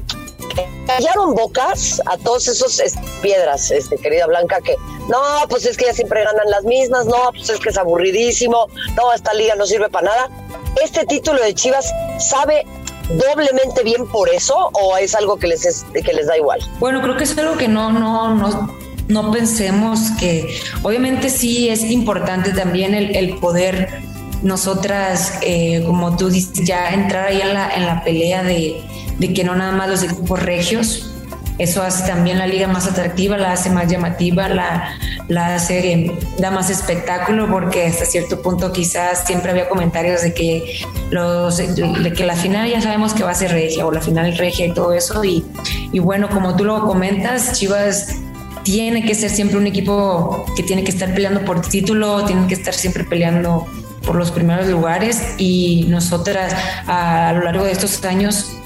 callaron 0.87 1.34
bocas 1.34 2.02
a 2.04 2.18
todos 2.18 2.46
esos 2.46 2.78
piedras, 3.23 3.71
este, 3.71 3.97
querida 3.97 4.26
Blanca, 4.26 4.61
que 4.61 4.76
no, 5.09 5.19
pues 5.49 5.64
es 5.64 5.76
que 5.76 5.87
ya 5.87 5.95
siempre 5.95 6.25
ganan 6.25 6.50
las 6.50 6.64
mismas, 6.64 7.07
no, 7.07 7.31
pues 7.33 7.49
es 7.49 7.61
que 7.61 7.71
es 7.71 7.79
aburridísimo, 7.79 8.67
no, 8.97 9.12
esta 9.14 9.33
liga 9.33 9.55
no 9.55 9.64
sirve 9.67 9.88
para 9.88 10.07
nada. 10.07 10.31
¿Este 10.83 11.05
título 11.07 11.41
de 11.43 11.55
Chivas 11.55 11.91
sabe 12.19 12.67
doblemente 13.09 13.83
bien 13.83 14.07
por 14.07 14.29
eso 14.29 14.71
o 14.73 14.97
es 14.97 15.14
algo 15.14 15.38
que 15.38 15.47
les, 15.47 15.85
que 15.93 16.12
les 16.12 16.26
da 16.26 16.37
igual? 16.37 16.61
Bueno, 16.79 17.00
creo 17.00 17.17
que 17.17 17.25
es 17.25 17.37
algo 17.38 17.57
que 17.57 17.69
no, 17.69 17.93
no, 17.93 18.35
no, 18.35 18.76
no 19.09 19.33
pensemos 19.33 19.99
que, 20.19 20.59
obviamente 20.83 21.31
sí 21.31 21.69
es 21.69 21.83
importante 21.85 22.52
también 22.52 22.95
el, 22.95 23.14
el 23.17 23.38
poder 23.38 24.02
nosotras, 24.43 25.35
eh, 25.43 25.85
como 25.87 26.17
tú 26.17 26.29
dices, 26.29 26.67
ya 26.67 26.91
entrar 26.91 27.29
ahí 27.29 27.41
en 27.41 27.55
la, 27.55 27.71
en 27.75 27.87
la 27.87 28.02
pelea 28.02 28.43
de, 28.43 28.83
de 29.19 29.33
que 29.33 29.45
no 29.45 29.55
nada 29.55 29.73
más 29.73 29.88
los 29.88 30.02
equipos 30.02 30.43
regios 30.43 31.12
eso 31.59 31.82
hace 31.82 32.06
también 32.06 32.38
la 32.38 32.47
liga 32.47 32.66
más 32.66 32.87
atractiva, 32.87 33.37
la 33.37 33.52
hace 33.52 33.71
más 33.71 33.87
llamativa, 33.90 34.49
la, 34.49 34.97
la 35.28 35.54
hace, 35.54 36.11
da 36.38 36.50
más 36.50 36.71
espectáculo 36.71 37.49
porque 37.50 37.87
hasta 37.87 38.04
cierto 38.04 38.40
punto 38.42 38.73
quizás 38.73 39.25
siempre 39.26 39.50
había 39.50 39.68
comentarios 39.68 40.23
de 40.23 40.35
que, 40.35 40.80
los, 41.11 41.59
de 41.59 42.12
que 42.12 42.25
la 42.25 42.37
final 42.37 42.68
ya 42.71 42.80
sabemos 42.80 43.14
que 43.14 43.23
va 43.23 43.30
a 43.30 43.35
ser 43.35 43.52
regia 43.52 43.87
o 43.87 43.92
la 43.92 44.00
final 44.00 44.37
regia 44.37 44.66
y 44.66 44.75
todo 44.75 44.92
eso. 44.92 45.23
Y, 45.25 45.44
y 45.92 45.99
bueno, 45.99 46.28
como 46.30 46.56
tú 46.56 46.64
lo 46.64 46.87
comentas, 46.87 47.59
Chivas 47.59 48.16
tiene 48.62 49.04
que 49.04 49.14
ser 49.14 49.30
siempre 49.30 49.59
un 49.59 49.66
equipo 49.66 50.47
que 50.56 50.62
tiene 50.62 50.85
que 50.85 50.90
estar 50.90 51.12
peleando 51.12 51.44
por 51.44 51.61
título, 51.61 52.25
tiene 52.25 52.47
que 52.47 52.54
estar 52.54 52.75
siempre 52.75 53.04
peleando 53.04 53.66
por 54.06 54.16
los 54.16 54.30
primeros 54.30 54.66
lugares 54.68 55.35
y 55.38 55.87
nosotras 55.88 56.54
a 56.87 57.32
lo 57.35 57.44
largo 57.44 57.64
de 57.64 57.73
estos 57.73 58.04
años 58.04 58.56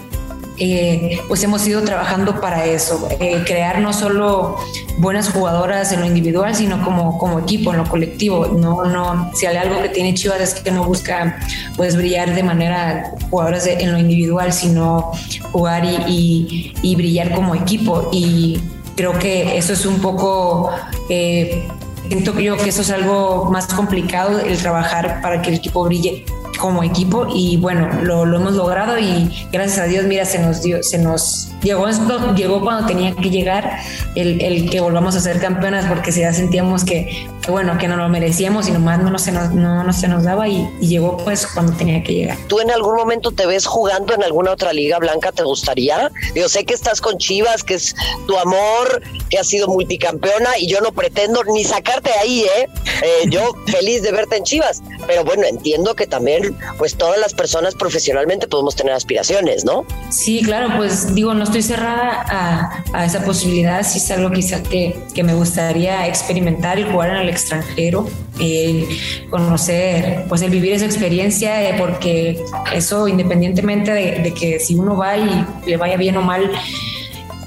eh, 0.59 1.21
pues 1.29 1.43
hemos 1.45 1.67
ido 1.67 1.83
trabajando 1.83 2.41
para 2.41 2.65
eso, 2.65 3.09
eh, 3.21 3.43
crear 3.47 3.81
no 3.81 3.93
solo 3.93 4.57
buenas 4.99 5.31
jugadoras 5.31 5.93
en 5.93 6.01
lo 6.01 6.07
individual, 6.07 6.55
sino 6.55 6.83
como, 6.83 7.19
como 7.19 7.41
equipo, 7.41 7.73
en 7.73 7.79
lo 7.79 7.85
colectivo. 7.85 8.47
No, 8.47 8.85
no, 8.85 9.31
si 9.35 9.47
hay 9.47 9.57
algo 9.57 9.83
que 9.83 9.89
tiene 9.91 10.15
Chivas 10.15 10.41
es 10.41 10.55
que 10.55 10.71
no 10.71 10.85
busca 10.85 11.39
pues 11.77 11.97
brillar 11.97 12.35
de 12.35 12.43
manera 12.43 13.13
jugadoras 13.31 13.67
en 13.67 13.93
lo 13.93 13.99
individual, 13.99 14.53
sino 14.53 15.13
jugar 15.53 15.85
y, 15.85 16.73
y, 16.83 16.97
brillar 16.97 17.33
como 17.33 17.55
equipo. 17.55 18.09
Y 18.13 18.61
creo 18.97 19.19
que 19.19 19.59
eso 19.59 19.75
es 19.75 19.85
un 19.85 20.01
poco 20.01 20.71
eh, 21.11 21.69
siento 22.09 22.39
yo 22.39 22.57
que 22.57 22.69
eso 22.69 22.83
es 22.83 22.91
algo 22.91 23.49
más 23.51 23.67
complicado, 23.67 24.41
el 24.41 24.57
trabajar 24.59 25.21
para 25.21 25.43
que 25.43 25.51
el 25.51 25.57
equipo 25.57 25.85
brille 25.85 26.25
como 26.57 26.83
equipo 26.83 27.27
y 27.35 27.57
bueno, 27.57 27.89
lo, 28.03 28.25
lo, 28.25 28.39
hemos 28.39 28.55
logrado 28.55 28.99
y 28.99 29.31
gracias 29.53 29.79
a 29.79 29.85
Dios, 29.85 30.05
mira, 30.07 30.25
se 30.25 30.39
nos 30.39 30.63
dio, 30.63 30.83
se 30.83 30.99
nos 30.99 31.49
llegó 31.67 31.89
esto, 31.89 32.35
llegó 32.37 32.61
cuando 32.61 32.87
tenía 32.87 33.15
que 33.15 33.29
llegar 33.29 33.79
el, 34.15 34.41
el 34.41 34.71
que 34.71 34.81
volvamos 34.81 35.17
a 35.17 35.21
ser 35.21 35.41
campeonas 35.41 35.87
porque 35.87 36.13
si 36.13 36.21
ya 36.21 36.33
sentíamos 36.33 36.85
que, 36.85 37.27
que, 37.43 37.51
bueno, 37.51 37.77
que 37.77 37.89
no 37.89 37.97
lo 37.97 38.09
merecíamos 38.09 38.69
y 38.69 38.73
nomás 38.73 39.01
no, 39.01 39.11
no, 39.11 39.19
se, 39.19 39.33
nos, 39.33 39.53
no, 39.53 39.83
no 39.83 39.93
se 39.93 40.07
nos 40.07 40.23
daba 40.23 40.49
y, 40.49 40.69
y, 40.81 40.87
llegó 40.87 41.17
pues 41.17 41.45
cuando 41.47 41.73
tenía 41.73 42.03
que 42.05 42.15
llegar. 42.15 42.39
¿Tú 42.47 42.61
en 42.61 42.71
algún 42.71 42.95
momento 42.95 43.33
te 43.33 43.47
ves 43.47 43.67
jugando 43.67 44.15
en 44.15 44.23
alguna 44.23 44.53
otra 44.53 44.73
liga 44.73 44.99
blanca? 44.99 45.33
¿Te 45.33 45.43
gustaría? 45.43 46.13
Yo 46.37 46.49
sé 46.49 46.65
que 46.65 46.75
estás 46.75 47.01
con 47.01 47.19
Chivas, 47.19 47.65
que 47.65 47.75
es 47.75 47.97
tu 48.29 48.39
amor, 48.39 49.03
que 49.29 49.39
has 49.39 49.49
sido 49.49 49.67
multicampeona 49.67 50.59
y 50.59 50.69
yo 50.69 50.81
no 50.81 50.93
pretendo 50.93 51.43
ni 51.45 51.65
sacarte 51.65 52.13
ahí, 52.13 52.45
¿eh? 52.45 52.69
eh 53.03 53.29
yo 53.29 53.43
feliz 53.67 54.03
de 54.03 54.13
verte 54.13 54.37
en 54.37 54.45
Chivas, 54.45 54.83
pero 55.09 55.25
bueno, 55.25 55.45
entiendo 55.47 55.97
que 55.97 56.07
también 56.07 56.57
pues 56.79 56.95
todas 56.95 57.19
las 57.19 57.35
personas 57.35 57.75
profesionalmente 57.75 58.47
podemos 58.47 58.77
tener 58.77 58.95
aspiraciones, 58.95 59.65
¿no? 59.65 59.85
Sí, 60.11 60.43
claro, 60.45 60.69
pues 60.77 61.13
digo, 61.13 61.35
no 61.35 61.43
estoy 61.43 61.56
cerrada 61.63 62.25
a, 62.29 62.85
a 62.93 63.05
esa 63.05 63.25
posibilidad, 63.25 63.83
si 63.83 63.99
es 63.99 64.11
algo 64.11 64.31
quizá 64.31 64.63
que, 64.63 64.97
que, 65.15 65.23
me 65.23 65.35
gustaría 65.35 66.07
experimentar 66.07 66.79
y 66.79 66.85
jugar 66.85 67.11
en 67.11 67.17
el 67.17 67.29
extranjero, 67.29 68.09
el 68.39 68.87
conocer, 69.31 70.25
pues 70.29 70.43
el 70.43 70.51
vivir 70.51 70.73
esa 70.73 70.87
experiencia, 70.87 71.69
eh, 71.69 71.75
porque 71.79 72.41
eso 72.75 73.09
independientemente 73.09 73.93
de, 73.93 74.23
de 74.23 74.35
que 74.35 74.61
si 74.61 74.75
uno 74.75 74.97
va 74.97 75.17
y 75.17 75.47
le 75.67 75.77
vaya 75.77 75.97
bien 75.97 76.17
o 76.17 76.23
mal, 76.23 76.51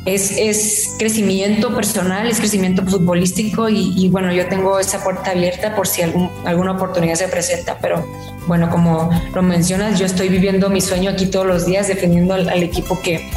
es, 0.06 0.32
es, 0.38 0.96
crecimiento 0.98 1.75
personal, 1.75 2.28
es 2.28 2.39
crecimiento 2.39 2.86
futbolístico 2.86 3.70
y, 3.70 3.94
y, 3.96 4.10
bueno, 4.10 4.34
yo 4.34 4.48
tengo 4.48 4.80
esa 4.80 5.04
puerta 5.04 5.32
abierta 5.32 5.75
por 5.75 5.88
si 5.88 6.01
algún, 6.01 6.30
alguna 6.46 6.72
oportunidad 6.72 7.16
se 7.16 7.28
presenta, 7.28 7.78
pero 7.80 8.06
bueno, 8.48 8.70
como 8.70 9.10
lo 9.34 9.42
mencionas, 9.42 10.00
yo 10.00 10.06
estoy 10.06 10.30
viviendo 10.30 10.70
mi 10.70 10.82
sueño 10.82 11.12
aquí 11.12 11.28
todos 11.28 11.46
los 11.46 11.66
días 11.66 11.88
defendiendo 11.88 12.34
al, 12.34 12.50
al 12.50 12.63
equipo 12.63 13.00
que, 13.01 13.30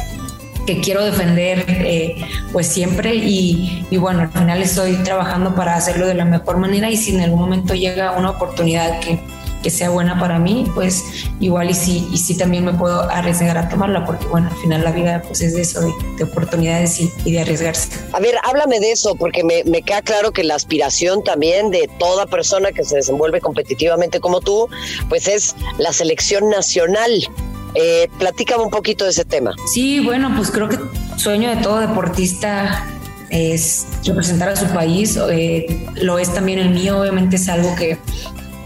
que 0.65 0.81
quiero 0.81 1.03
defender 1.03 1.65
eh, 1.67 2.15
pues 2.51 2.67
siempre 2.67 3.15
y, 3.15 3.85
y, 3.89 3.97
bueno, 3.97 4.21
al 4.21 4.31
final 4.31 4.61
estoy 4.61 4.95
trabajando 4.97 5.55
para 5.55 5.75
hacerlo 5.75 6.07
de 6.07 6.13
la 6.13 6.25
mejor 6.25 6.57
manera 6.57 6.89
y 6.89 6.97
si 6.97 7.13
en 7.15 7.21
algún 7.21 7.39
momento 7.39 7.73
llega 7.73 8.17
una 8.17 8.31
oportunidad 8.31 8.99
que, 8.99 9.19
que 9.63 9.69
sea 9.69 9.89
buena 9.89 10.19
para 10.19 10.37
mí, 10.37 10.69
pues 10.75 11.03
igual 11.39 11.71
y 11.71 11.73
sí, 11.73 12.07
y 12.11 12.17
sí 12.17 12.37
también 12.37 12.65
me 12.65 12.73
puedo 12.73 13.09
arriesgar 13.09 13.57
a 13.57 13.69
tomarla, 13.69 14.05
porque 14.05 14.25
bueno, 14.27 14.49
al 14.51 14.57
final 14.57 14.83
la 14.83 14.91
vida 14.91 15.23
pues 15.25 15.41
es 15.41 15.55
de 15.55 15.61
eso, 15.61 15.81
de, 15.81 15.91
de 16.17 16.23
oportunidades 16.25 16.99
y, 16.99 17.11
y, 17.25 17.31
de 17.31 17.41
arriesgarse. 17.41 17.89
A 18.11 18.19
ver, 18.19 18.35
háblame 18.43 18.79
de 18.79 18.91
eso, 18.91 19.15
porque 19.15 19.43
me, 19.43 19.63
me, 19.63 19.81
queda 19.81 20.01
claro 20.01 20.31
que 20.31 20.43
la 20.43 20.55
aspiración 20.55 21.23
también 21.23 21.71
de 21.71 21.89
toda 21.97 22.27
persona 22.27 22.71
que 22.73 22.83
se 22.83 22.97
desenvuelve 22.97 23.39
competitivamente 23.39 24.19
como 24.19 24.41
tú, 24.41 24.69
pues 25.09 25.27
es 25.27 25.55
la 25.77 25.93
selección 25.93 26.49
nacional. 26.49 27.27
Eh, 27.75 28.09
platícame 28.19 28.63
un 28.63 28.69
poquito 28.69 29.05
de 29.05 29.11
ese 29.11 29.25
tema. 29.25 29.55
Sí, 29.71 29.99
bueno, 29.99 30.33
pues 30.35 30.51
creo 30.51 30.69
que 30.69 30.77
sueño 31.17 31.49
de 31.49 31.57
todo 31.57 31.79
deportista 31.79 32.85
es 33.29 33.87
representar 34.05 34.49
a 34.49 34.55
su 34.55 34.67
país, 34.67 35.17
eh, 35.31 35.87
lo 35.95 36.19
es 36.19 36.31
también 36.33 36.59
el 36.59 36.69
mío, 36.69 36.99
obviamente 36.99 37.37
es 37.37 37.49
algo 37.49 37.75
que, 37.75 37.97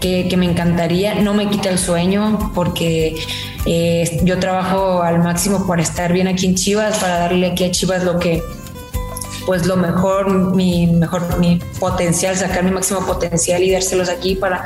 que, 0.00 0.36
me 0.36 0.44
encantaría, 0.44 1.14
no 1.14 1.32
me 1.32 1.48
quita 1.48 1.70
el 1.70 1.78
sueño 1.78 2.52
porque 2.54 3.16
eh, 3.64 4.20
yo 4.24 4.38
trabajo 4.38 5.02
al 5.02 5.20
máximo 5.20 5.66
para 5.66 5.80
estar 5.80 6.12
bien 6.12 6.28
aquí 6.28 6.44
en 6.44 6.54
Chivas, 6.54 6.98
para 6.98 7.18
darle 7.18 7.46
aquí 7.46 7.64
a 7.64 7.70
Chivas 7.70 8.04
lo 8.04 8.18
que 8.18 8.42
pues 9.46 9.64
lo 9.64 9.76
mejor, 9.76 10.54
mi 10.54 10.86
mejor, 10.86 11.38
mi 11.38 11.58
potencial, 11.80 12.36
sacar 12.36 12.62
mi 12.62 12.70
máximo 12.70 13.06
potencial 13.06 13.62
y 13.62 13.70
dárselos 13.70 14.10
aquí 14.10 14.34
para 14.34 14.62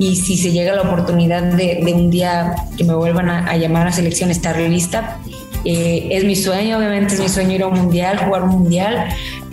y 0.00 0.16
si 0.16 0.38
se 0.38 0.50
llega 0.50 0.74
la 0.74 0.82
oportunidad 0.82 1.42
de, 1.42 1.82
de 1.84 1.92
un 1.92 2.10
día 2.10 2.54
que 2.76 2.84
me 2.84 2.94
vuelvan 2.94 3.28
a, 3.28 3.50
a 3.50 3.56
llamar 3.58 3.86
a 3.86 3.92
selección, 3.92 4.30
estar 4.30 4.58
lista. 4.58 5.18
Eh, 5.66 6.08
es 6.12 6.24
mi 6.24 6.34
sueño, 6.34 6.78
obviamente 6.78 7.14
es 7.14 7.20
mi 7.20 7.28
sueño 7.28 7.52
ir 7.52 7.62
a 7.62 7.66
un 7.66 7.78
mundial, 7.78 8.16
jugar 8.16 8.44
un 8.44 8.48
mundial. 8.48 9.08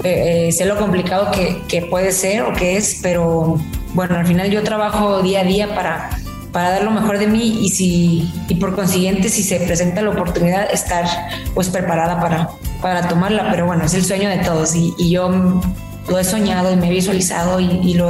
Eh, 0.06 0.48
eh, 0.48 0.52
sé 0.54 0.66
lo 0.66 0.78
complicado 0.78 1.32
que, 1.32 1.62
que, 1.68 1.82
puede 1.82 2.14
ser 2.14 2.44
o 2.44 2.54
que 2.54 2.78
es, 2.78 3.02
pero 3.04 3.60
bueno, 3.94 4.16
al 4.16 4.26
final 4.26 4.50
yo 4.50 4.64
trabajo 4.64 5.22
día 5.22 5.42
a 5.42 5.44
día 5.44 5.76
para, 5.76 6.12
para 6.54 6.70
dar 6.70 6.84
lo 6.86 6.92
mejor 6.92 7.20
de 7.20 7.28
mí 7.28 7.60
y, 7.66 7.70
si, 7.70 8.32
y 8.48 8.56
por 8.56 8.74
consiguiente, 8.74 9.28
si 9.28 9.44
se 9.44 9.60
presenta 9.60 10.02
la 10.02 10.12
oportunidad, 10.12 10.72
estar 10.72 11.06
pues 11.54 11.68
preparada 11.68 12.22
para, 12.22 12.52
para 12.82 13.06
tomarla. 13.10 13.50
Pero 13.52 13.66
bueno, 13.66 13.84
es 13.84 13.94
el 13.94 14.06
sueño 14.06 14.30
de 14.30 14.38
todos 14.38 14.74
y, 14.78 14.94
y 14.98 15.10
yo 15.10 15.60
lo 16.10 16.20
he 16.20 16.24
soñado 16.24 16.72
y 16.72 16.76
me 16.76 16.88
he 16.88 16.90
visualizado 16.90 17.60
y, 17.60 17.94
lo 17.94 18.08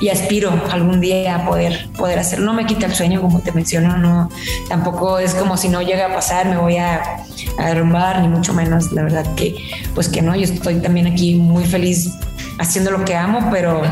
y 0.00 0.08
aspiro 0.08 0.52
algún 0.70 1.00
día 1.00 1.36
a 1.36 1.46
poder 1.46 1.88
poder 1.96 2.18
hacer 2.18 2.40
no 2.40 2.52
me 2.52 2.66
quita 2.66 2.86
el 2.86 2.94
sueño 2.94 3.20
como 3.20 3.40
te 3.40 3.52
menciono 3.52 3.96
no 3.96 4.28
tampoco 4.68 5.18
es 5.18 5.34
como 5.34 5.56
si 5.56 5.68
no 5.68 5.82
llega 5.82 6.06
a 6.06 6.14
pasar 6.14 6.48
me 6.48 6.56
voy 6.56 6.76
a, 6.76 7.24
derrumbar 7.58 8.20
ni 8.20 8.28
mucho 8.28 8.52
menos. 8.54 8.92
La 8.92 9.02
verdad 9.02 9.26
que 9.34 9.54
pues 9.94 10.08
que 10.08 10.22
no 10.22 10.34
yo 10.34 10.44
estoy 10.44 10.76
también 10.76 11.06
aquí 11.06 11.34
muy 11.34 11.64
feliz 11.64 12.10
haciendo 12.58 12.90
lo 12.90 13.04
que 13.04 13.14
amo 13.14 13.48
pero 13.50 13.82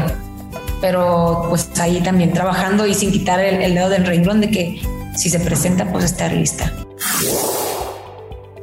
pero 0.80 1.46
pues 1.48 1.68
ahí 1.78 2.00
también 2.00 2.32
trabajando 2.32 2.86
y 2.86 2.94
sin 2.94 3.12
quitar 3.12 3.40
el, 3.40 3.60
el 3.62 3.74
dedo 3.74 3.90
del 3.90 4.06
renglón 4.06 4.40
de 4.40 4.50
que 4.50 4.80
si 5.16 5.28
se 5.28 5.40
presenta 5.40 5.90
pues 5.92 6.04
estar 6.04 6.32
lista 6.32 6.72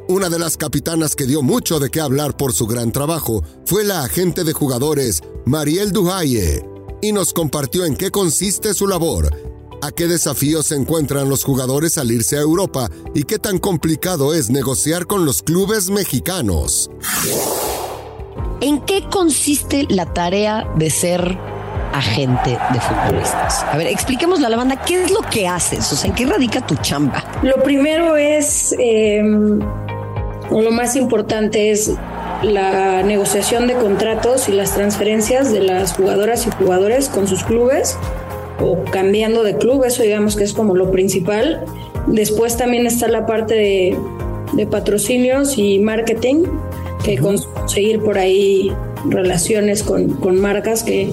una 0.08 0.30
de 0.30 0.38
las 0.38 0.56
capitanas 0.56 1.14
que 1.14 1.26
dio 1.26 1.42
mucho 1.42 1.78
de 1.78 1.90
qué 1.90 2.00
hablar 2.00 2.34
por 2.34 2.54
su 2.54 2.66
gran 2.66 2.92
trabajo 2.92 3.44
fue 3.66 3.84
la 3.84 4.02
agente 4.02 4.42
de 4.42 4.54
jugadores 4.54 5.22
Mariel 5.44 5.92
Duhaye 5.92 6.64
y 7.02 7.12
nos 7.12 7.34
compartió 7.34 7.84
en 7.84 7.94
qué 7.94 8.10
consiste 8.10 8.72
su 8.72 8.88
labor, 8.88 9.30
a 9.82 9.90
qué 9.92 10.06
desafíos 10.06 10.66
se 10.66 10.76
encuentran 10.76 11.28
los 11.28 11.44
jugadores 11.44 11.98
al 11.98 12.10
irse 12.10 12.38
a 12.38 12.40
Europa 12.40 12.90
y 13.14 13.24
qué 13.24 13.38
tan 13.38 13.58
complicado 13.58 14.32
es 14.32 14.48
negociar 14.48 15.06
con 15.06 15.26
los 15.26 15.42
clubes 15.42 15.90
mexicanos. 15.90 16.90
¿En 18.62 18.80
qué 18.86 19.04
consiste 19.10 19.86
la 19.90 20.12
tarea 20.14 20.66
de 20.76 20.88
ser 20.88 21.38
agente 21.92 22.58
de 22.72 22.80
futbolistas? 22.80 23.62
A 23.62 23.76
ver, 23.76 23.88
expliquémosle 23.88 24.46
a 24.46 24.48
la 24.48 24.56
banda 24.56 24.82
qué 24.84 25.04
es 25.04 25.10
lo 25.10 25.20
que 25.20 25.46
haces, 25.46 25.92
o 25.92 25.96
sea, 25.96 26.08
en 26.08 26.16
qué 26.16 26.24
radica 26.24 26.66
tu 26.66 26.76
chamba. 26.76 27.22
Lo 27.42 27.62
primero 27.62 28.16
es... 28.16 28.74
Eh 28.78 29.22
lo 30.50 30.70
más 30.70 30.96
importante 30.96 31.70
es 31.70 31.92
la 32.42 33.02
negociación 33.02 33.66
de 33.66 33.74
contratos 33.74 34.48
y 34.48 34.52
las 34.52 34.74
transferencias 34.74 35.52
de 35.52 35.60
las 35.60 35.94
jugadoras 35.94 36.46
y 36.46 36.50
jugadores 36.50 37.08
con 37.08 37.26
sus 37.26 37.42
clubes 37.44 37.96
o 38.60 38.84
cambiando 38.84 39.42
de 39.42 39.56
club, 39.56 39.84
eso 39.84 40.02
digamos 40.02 40.36
que 40.36 40.44
es 40.44 40.52
como 40.52 40.74
lo 40.74 40.90
principal. 40.90 41.64
Después 42.06 42.56
también 42.56 42.86
está 42.86 43.08
la 43.08 43.26
parte 43.26 43.54
de, 43.54 43.96
de 44.52 44.66
patrocinios 44.66 45.58
y 45.58 45.78
marketing, 45.78 46.44
que 47.04 47.18
conseguir 47.18 48.00
por 48.00 48.18
ahí 48.18 48.72
relaciones 49.08 49.82
con, 49.82 50.08
con 50.14 50.40
marcas 50.40 50.82
que, 50.82 51.08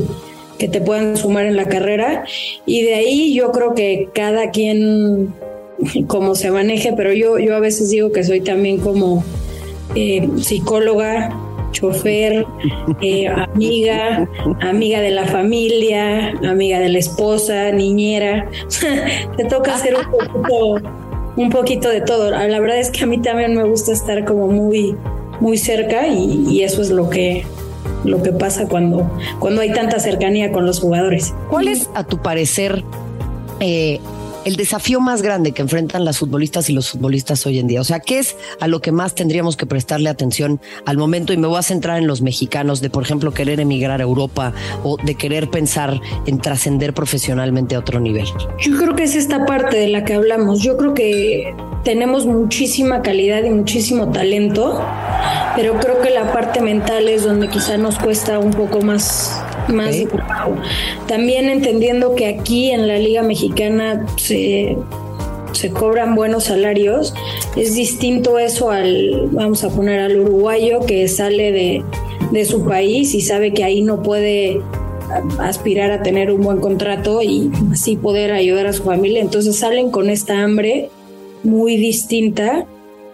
que 0.57 0.67
te 0.67 0.81
puedan 0.81 1.17
sumar 1.17 1.45
en 1.45 1.55
la 1.55 1.65
carrera. 1.65 2.23
Y 2.65 2.83
de 2.83 2.95
ahí 2.95 3.33
yo 3.33 3.51
creo 3.51 3.75
que 3.75 4.09
cada 4.13 4.51
quien 4.51 5.33
como 6.07 6.35
se 6.35 6.51
maneje, 6.51 6.93
pero 6.95 7.13
yo, 7.13 7.39
yo 7.39 7.55
a 7.55 7.59
veces 7.59 7.89
digo 7.89 8.11
que 8.11 8.23
soy 8.23 8.41
también 8.41 8.79
como 8.79 9.23
eh, 9.95 10.29
psicóloga, 10.37 11.35
chofer, 11.71 12.45
eh, 13.01 13.27
amiga, 13.27 14.29
amiga 14.61 15.01
de 15.01 15.11
la 15.11 15.25
familia, 15.25 16.29
amiga 16.47 16.79
de 16.79 16.89
la 16.89 16.99
esposa, 16.99 17.71
niñera. 17.71 18.49
Te 19.37 19.45
toca 19.45 19.75
hacer 19.75 19.95
un 19.95 20.11
poquito, 20.11 20.89
un 21.35 21.49
poquito 21.49 21.89
de 21.89 22.01
todo. 22.01 22.31
La 22.31 22.59
verdad 22.59 22.77
es 22.77 22.89
que 22.89 23.03
a 23.03 23.07
mí 23.07 23.21
también 23.21 23.55
me 23.55 23.63
gusta 23.63 23.91
estar 23.91 24.23
como 24.25 24.47
muy, 24.47 24.95
muy 25.39 25.57
cerca 25.57 26.07
y, 26.07 26.45
y 26.49 26.63
eso 26.63 26.81
es 26.81 26.89
lo 26.89 27.09
que, 27.09 27.45
lo 28.05 28.21
que 28.21 28.31
pasa 28.31 28.67
cuando, 28.67 29.09
cuando 29.39 29.61
hay 29.61 29.73
tanta 29.73 29.99
cercanía 29.99 30.51
con 30.51 30.65
los 30.65 30.79
jugadores. 30.79 31.33
¿Cuál 31.49 31.67
es, 31.67 31.89
a 31.93 32.05
tu 32.05 32.17
parecer, 32.21 32.83
eh, 33.59 33.99
el 34.45 34.55
desafío 34.55 35.01
más 35.01 35.21
grande 35.21 35.51
que 35.51 35.61
enfrentan 35.61 36.05
las 36.05 36.19
futbolistas 36.19 36.69
y 36.69 36.73
los 36.73 36.91
futbolistas 36.91 37.45
hoy 37.45 37.59
en 37.59 37.67
día? 37.67 37.81
O 37.81 37.83
sea, 37.83 37.99
¿qué 37.99 38.19
es 38.19 38.35
a 38.59 38.67
lo 38.67 38.81
que 38.81 38.91
más 38.91 39.15
tendríamos 39.15 39.57
que 39.57 39.65
prestarle 39.65 40.09
atención 40.09 40.61
al 40.85 40.97
momento? 40.97 41.33
Y 41.33 41.37
me 41.37 41.47
voy 41.47 41.57
a 41.57 41.63
centrar 41.63 41.97
en 41.97 42.07
los 42.07 42.21
mexicanos 42.21 42.79
de, 42.79 42.89
por 42.89 43.03
ejemplo, 43.03 43.33
querer 43.33 43.59
emigrar 43.59 43.99
a 43.99 44.03
Europa 44.03 44.53
o 44.83 44.97
de 44.97 45.15
querer 45.15 45.49
pensar 45.49 45.99
en 46.25 46.39
trascender 46.39 46.93
profesionalmente 46.93 47.75
a 47.75 47.79
otro 47.79 47.99
nivel. 47.99 48.25
Yo 48.59 48.77
creo 48.77 48.95
que 48.95 49.03
es 49.03 49.15
esta 49.15 49.45
parte 49.45 49.77
de 49.77 49.87
la 49.87 50.05
que 50.05 50.13
hablamos. 50.13 50.61
Yo 50.61 50.77
creo 50.77 50.93
que 50.93 51.53
tenemos 51.83 52.25
muchísima 52.25 53.01
calidad 53.01 53.43
y 53.43 53.49
muchísimo 53.49 54.11
talento, 54.11 54.83
pero 55.55 55.79
creo 55.79 56.01
que 56.01 56.11
la 56.11 56.31
parte 56.31 56.61
mental 56.61 57.09
es 57.09 57.23
donde 57.23 57.47
quizá 57.47 57.77
nos 57.77 57.97
cuesta 57.97 58.39
un 58.39 58.51
poco 58.51 58.81
más 58.81 59.44
más 59.73 59.95
También 61.07 61.49
entendiendo 61.49 62.15
que 62.15 62.27
aquí 62.27 62.71
en 62.71 62.87
la 62.87 62.97
Liga 62.97 63.21
Mexicana 63.21 64.05
se, 64.17 64.77
se 65.53 65.69
cobran 65.71 66.15
buenos 66.15 66.45
salarios, 66.45 67.13
es 67.55 67.75
distinto 67.75 68.39
eso 68.39 68.71
al, 68.71 69.29
vamos 69.31 69.63
a 69.63 69.69
poner 69.69 69.99
al 69.99 70.19
uruguayo 70.19 70.81
que 70.81 71.07
sale 71.07 71.51
de, 71.51 71.83
de 72.31 72.45
su 72.45 72.65
país 72.65 73.13
y 73.13 73.21
sabe 73.21 73.53
que 73.53 73.63
ahí 73.63 73.81
no 73.81 74.03
puede 74.03 74.61
aspirar 75.39 75.91
a 75.91 76.01
tener 76.03 76.31
un 76.31 76.41
buen 76.41 76.59
contrato 76.59 77.21
y 77.21 77.51
así 77.71 77.95
poder 77.95 78.31
ayudar 78.31 78.67
a 78.67 78.73
su 78.73 78.83
familia. 78.83 79.21
Entonces 79.21 79.57
salen 79.57 79.91
con 79.91 80.09
esta 80.09 80.41
hambre 80.43 80.89
muy 81.43 81.77
distinta 81.77 82.65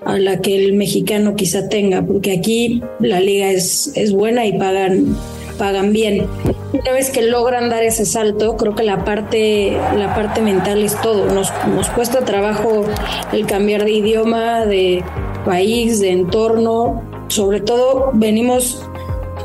a 0.05 0.17
la 0.17 0.41
que 0.41 0.55
el 0.55 0.73
mexicano 0.73 1.35
quizá 1.35 1.69
tenga, 1.69 2.01
porque 2.01 2.31
aquí 2.31 2.81
la 2.99 3.19
liga 3.19 3.51
es, 3.51 3.91
es 3.95 4.11
buena 4.13 4.45
y 4.45 4.57
pagan 4.57 5.15
pagan 5.61 5.93
bien. 5.93 6.25
Una 6.73 6.91
vez 6.91 7.11
que 7.11 7.21
logran 7.21 7.69
dar 7.69 7.83
ese 7.83 8.03
salto, 8.03 8.57
creo 8.57 8.73
que 8.73 8.81
la 8.81 9.05
parte, 9.05 9.77
la 9.95 10.15
parte 10.15 10.41
mental 10.41 10.81
es 10.81 10.99
todo. 11.01 11.25
Nos, 11.31 11.53
nos 11.67 11.87
cuesta 11.91 12.25
trabajo 12.25 12.85
el 13.31 13.45
cambiar 13.45 13.85
de 13.85 13.91
idioma, 13.91 14.65
de 14.65 15.03
país, 15.45 15.99
de 15.99 16.13
entorno. 16.13 17.03
Sobre 17.27 17.59
todo 17.61 18.09
venimos 18.13 18.83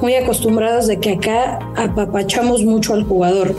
muy 0.00 0.14
acostumbrados 0.14 0.86
de 0.86 1.00
que 1.00 1.10
acá 1.10 1.58
apapachamos 1.76 2.64
mucho 2.64 2.94
al 2.94 3.04
jugador. 3.04 3.54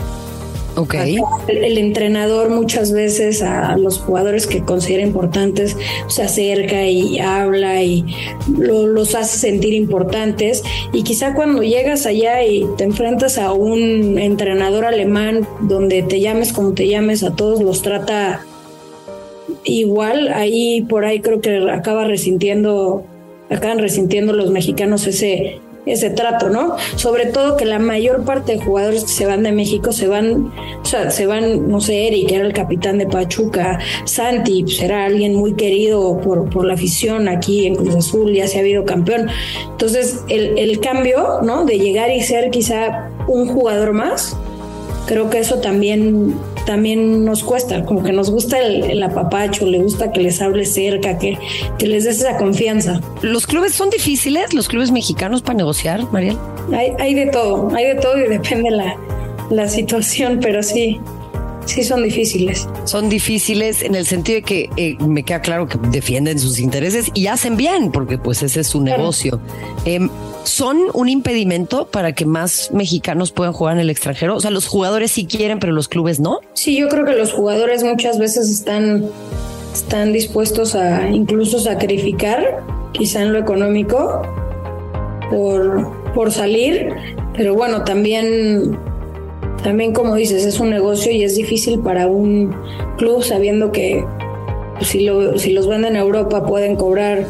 El, 1.48 1.78
entrenador 1.78 2.50
muchas 2.50 2.92
veces 2.92 3.42
a 3.42 3.76
los 3.76 3.98
jugadores 3.98 4.46
que 4.46 4.62
considera 4.62 5.02
importantes 5.02 5.76
se 6.08 6.22
acerca 6.22 6.84
y 6.84 7.18
habla 7.18 7.82
y 7.82 8.04
los 8.56 9.14
hace 9.14 9.38
sentir 9.38 9.74
importantes. 9.74 10.62
Y 10.92 11.02
quizá 11.02 11.34
cuando 11.34 11.62
llegas 11.62 12.06
allá 12.06 12.44
y 12.44 12.66
te 12.76 12.84
enfrentas 12.84 13.38
a 13.38 13.52
un 13.52 14.18
entrenador 14.18 14.84
alemán 14.84 15.46
donde 15.62 16.02
te 16.02 16.20
llames 16.20 16.52
como 16.52 16.72
te 16.72 16.88
llames, 16.88 17.22
a 17.22 17.34
todos 17.34 17.60
los 17.60 17.82
trata 17.82 18.44
igual, 19.64 20.28
ahí 20.28 20.82
por 20.82 21.04
ahí 21.04 21.20
creo 21.20 21.40
que 21.40 21.70
acaba 21.70 22.04
resintiendo, 22.04 23.04
acaban 23.50 23.78
resintiendo 23.78 24.32
los 24.32 24.50
mexicanos 24.50 25.06
ese 25.06 25.60
ese 25.90 26.10
trato, 26.10 26.48
¿no? 26.48 26.76
Sobre 26.96 27.26
todo 27.26 27.56
que 27.56 27.64
la 27.64 27.78
mayor 27.78 28.24
parte 28.24 28.52
de 28.52 28.60
jugadores 28.60 29.04
que 29.04 29.10
se 29.10 29.26
van 29.26 29.42
de 29.42 29.52
México 29.52 29.92
se 29.92 30.08
van, 30.08 30.52
o 30.82 30.84
sea, 30.84 31.10
se 31.10 31.26
van, 31.26 31.68
no 31.68 31.80
sé, 31.80 32.08
Eric, 32.08 32.30
era 32.32 32.46
el 32.46 32.52
capitán 32.52 32.98
de 32.98 33.06
Pachuca, 33.06 33.78
Santi, 34.04 34.62
pues 34.62 34.80
era 34.80 35.04
alguien 35.04 35.34
muy 35.34 35.54
querido 35.54 36.20
por, 36.20 36.48
por 36.50 36.64
la 36.64 36.74
afición 36.74 37.28
aquí 37.28 37.66
en 37.66 37.74
Cruz 37.74 37.94
Azul, 37.94 38.32
ya 38.32 38.46
se 38.46 38.58
ha 38.58 38.60
habido 38.60 38.84
campeón. 38.84 39.28
Entonces, 39.70 40.22
el, 40.28 40.58
el 40.58 40.80
cambio, 40.80 41.40
¿no? 41.42 41.64
De 41.64 41.78
llegar 41.78 42.10
y 42.10 42.22
ser 42.22 42.50
quizá 42.50 43.10
un 43.26 43.48
jugador 43.48 43.92
más, 43.92 44.36
creo 45.06 45.30
que 45.30 45.38
eso 45.38 45.58
también 45.58 46.34
también 46.68 47.24
nos 47.24 47.42
cuesta, 47.44 47.82
como 47.86 48.02
que 48.02 48.12
nos 48.12 48.30
gusta 48.30 48.60
el, 48.60 49.02
apapacho, 49.02 49.64
le 49.64 49.78
gusta 49.78 50.12
que 50.12 50.20
les 50.20 50.42
hable 50.42 50.66
cerca, 50.66 51.16
que, 51.16 51.38
que 51.78 51.86
les 51.86 52.04
des 52.04 52.18
esa 52.18 52.36
confianza. 52.36 53.00
¿Los 53.22 53.46
clubes 53.46 53.72
son 53.72 53.88
difíciles, 53.88 54.52
los 54.52 54.68
clubes 54.68 54.90
mexicanos 54.90 55.40
para 55.40 55.56
negociar, 55.56 56.04
Mariel? 56.12 56.36
Hay, 56.70 56.92
hay 56.98 57.14
de 57.14 57.28
todo, 57.28 57.74
hay 57.74 57.86
de 57.86 57.94
todo 57.94 58.18
y 58.18 58.28
depende 58.28 58.70
la, 58.70 58.98
la 59.48 59.66
situación, 59.66 60.40
pero 60.42 60.62
sí, 60.62 61.00
sí 61.64 61.84
son 61.84 62.02
difíciles. 62.02 62.68
Son 62.84 63.08
difíciles 63.08 63.80
en 63.80 63.94
el 63.94 64.04
sentido 64.04 64.36
de 64.36 64.42
que 64.42 64.70
eh, 64.76 64.98
me 65.00 65.22
queda 65.22 65.40
claro 65.40 65.68
que 65.68 65.78
defienden 65.90 66.38
sus 66.38 66.58
intereses 66.58 67.10
y 67.14 67.28
hacen 67.28 67.56
bien, 67.56 67.90
porque 67.92 68.18
pues 68.18 68.42
ese 68.42 68.60
es 68.60 68.66
su 68.66 68.82
negocio. 68.82 69.40
Em, 69.86 70.10
¿Son 70.44 70.78
un 70.94 71.08
impedimento 71.08 71.86
para 71.86 72.14
que 72.14 72.24
más 72.24 72.70
mexicanos 72.72 73.32
puedan 73.32 73.52
jugar 73.52 73.74
en 73.74 73.80
el 73.80 73.90
extranjero? 73.90 74.36
O 74.36 74.40
sea, 74.40 74.50
los 74.50 74.66
jugadores 74.66 75.10
sí 75.10 75.26
quieren, 75.26 75.58
pero 75.58 75.72
los 75.72 75.88
clubes 75.88 76.20
no. 76.20 76.40
Sí, 76.54 76.76
yo 76.76 76.88
creo 76.88 77.04
que 77.04 77.14
los 77.14 77.32
jugadores 77.32 77.84
muchas 77.84 78.18
veces 78.18 78.50
están, 78.50 79.04
están 79.72 80.12
dispuestos 80.12 80.74
a 80.74 81.08
incluso 81.08 81.58
sacrificar, 81.58 82.64
quizá 82.92 83.22
en 83.22 83.32
lo 83.32 83.38
económico, 83.38 84.22
por, 85.30 86.12
por 86.14 86.32
salir, 86.32 86.94
pero 87.34 87.54
bueno, 87.54 87.84
también 87.84 88.78
también 89.62 89.92
como 89.92 90.14
dices, 90.14 90.44
es 90.44 90.60
un 90.60 90.70
negocio 90.70 91.10
y 91.12 91.24
es 91.24 91.36
difícil 91.36 91.80
para 91.80 92.06
un 92.06 92.54
club 92.96 93.22
sabiendo 93.22 93.72
que 93.72 94.04
si, 94.80 95.04
lo, 95.04 95.38
si 95.38 95.52
los 95.52 95.66
venden 95.66 95.96
a 95.96 96.00
Europa 96.00 96.46
pueden 96.46 96.76
cobrar, 96.76 97.26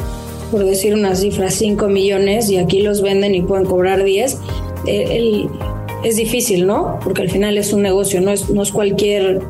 por 0.50 0.64
decir 0.64 0.94
una 0.94 1.14
cifra, 1.14 1.50
5 1.50 1.88
millones 1.88 2.50
y 2.50 2.58
aquí 2.58 2.82
los 2.82 3.02
venden 3.02 3.34
y 3.34 3.42
pueden 3.42 3.66
cobrar 3.66 4.04
10. 4.04 4.38
Eh, 4.86 5.46
es 6.04 6.16
difícil, 6.16 6.66
¿no? 6.66 6.98
Porque 7.02 7.22
al 7.22 7.30
final 7.30 7.58
es 7.58 7.72
un 7.72 7.82
negocio, 7.82 8.20
no 8.20 8.30
es, 8.30 8.48
no 8.50 8.62
es 8.62 8.72
cualquier 8.72 9.40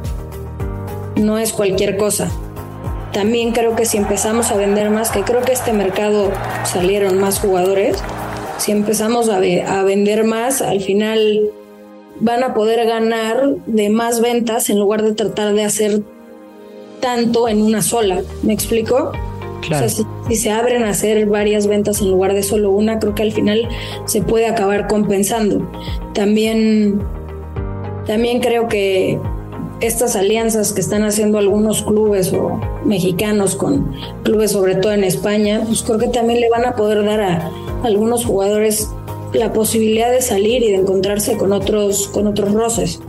no 1.17 1.39
es 1.39 1.53
cualquier 1.53 1.97
cosa. 1.97 2.31
También 3.13 3.53
creo 3.53 3.75
que 3.75 3.85
si 3.85 3.97
empezamos 3.97 4.51
a 4.51 4.57
vender 4.57 4.91
más, 4.91 5.11
que 5.11 5.23
creo 5.23 5.41
que 5.43 5.53
este 5.53 5.73
mercado 5.73 6.31
salieron 6.65 7.19
más 7.19 7.41
jugadores, 7.41 7.97
si 8.59 8.73
empezamos 8.73 9.29
a, 9.29 9.37
a 9.37 9.83
vender 9.83 10.25
más, 10.25 10.63
al 10.63 10.81
final 10.81 11.51
van 12.21 12.43
a 12.43 12.55
poder 12.55 12.87
ganar 12.87 13.57
de 13.67 13.91
más 13.91 14.21
ventas 14.21 14.71
en 14.71 14.79
lugar 14.79 15.03
de 15.03 15.13
tratar 15.13 15.55
de 15.55 15.65
hacer 15.65 16.03
tanto 17.01 17.49
en 17.49 17.63
una 17.63 17.83
sola. 17.83 18.23
¿Me 18.43 18.53
explico? 18.53 19.13
Claro. 19.61 19.87
O 19.87 19.89
sea, 19.89 20.05
si, 20.29 20.37
se 20.37 20.51
abren 20.51 20.85
a 20.85 20.91
hacer 20.91 21.27
varias 21.27 21.67
ventas 21.67 22.01
en 22.01 22.11
lugar 22.11 22.35
de 22.35 22.43
solo 22.43 22.71
una, 22.71 22.99
creo 22.99 23.15
que 23.15 23.23
al 23.23 23.33
final 23.33 23.69
se 24.07 24.23
puede 24.23 24.47
acabar 24.47 24.87
compensando. 24.87 25.69
También, 26.15 27.01
también 28.07 28.41
creo 28.41 28.69
que 28.69 29.19
estas 29.81 30.17
alianzas 30.17 30.73
que 30.73 30.81
están 30.81 31.05
haciendo 31.05 31.39
algunos 31.39 31.83
clubes 31.83 32.33
o 32.33 32.61
mexicanos 32.85 33.55
con 33.55 33.93
clubes, 34.25 34.53
sobre 34.53 34.75
todo 34.75 34.93
en 34.93 35.05
España, 35.05 35.63
pues 35.67 35.83
creo 35.83 35.99
que 35.99 36.09
también 36.09 36.41
le 36.41 36.51
van 36.51 36.65
a 36.65 36.75
poder 36.75 37.05
dar 37.05 37.21
a 37.21 37.51
algunos 37.85 38.25
jugadores 38.25 38.89
la 39.33 39.53
posibilidad 39.53 40.11
de 40.11 40.23
salir 40.23 40.63
y 40.63 40.73
de 40.73 40.77
encontrarse 40.77 41.37
con 41.37 41.53
otros, 41.53 42.09
con 42.09 42.27
otros 42.27 42.53
roces. 42.53 43.01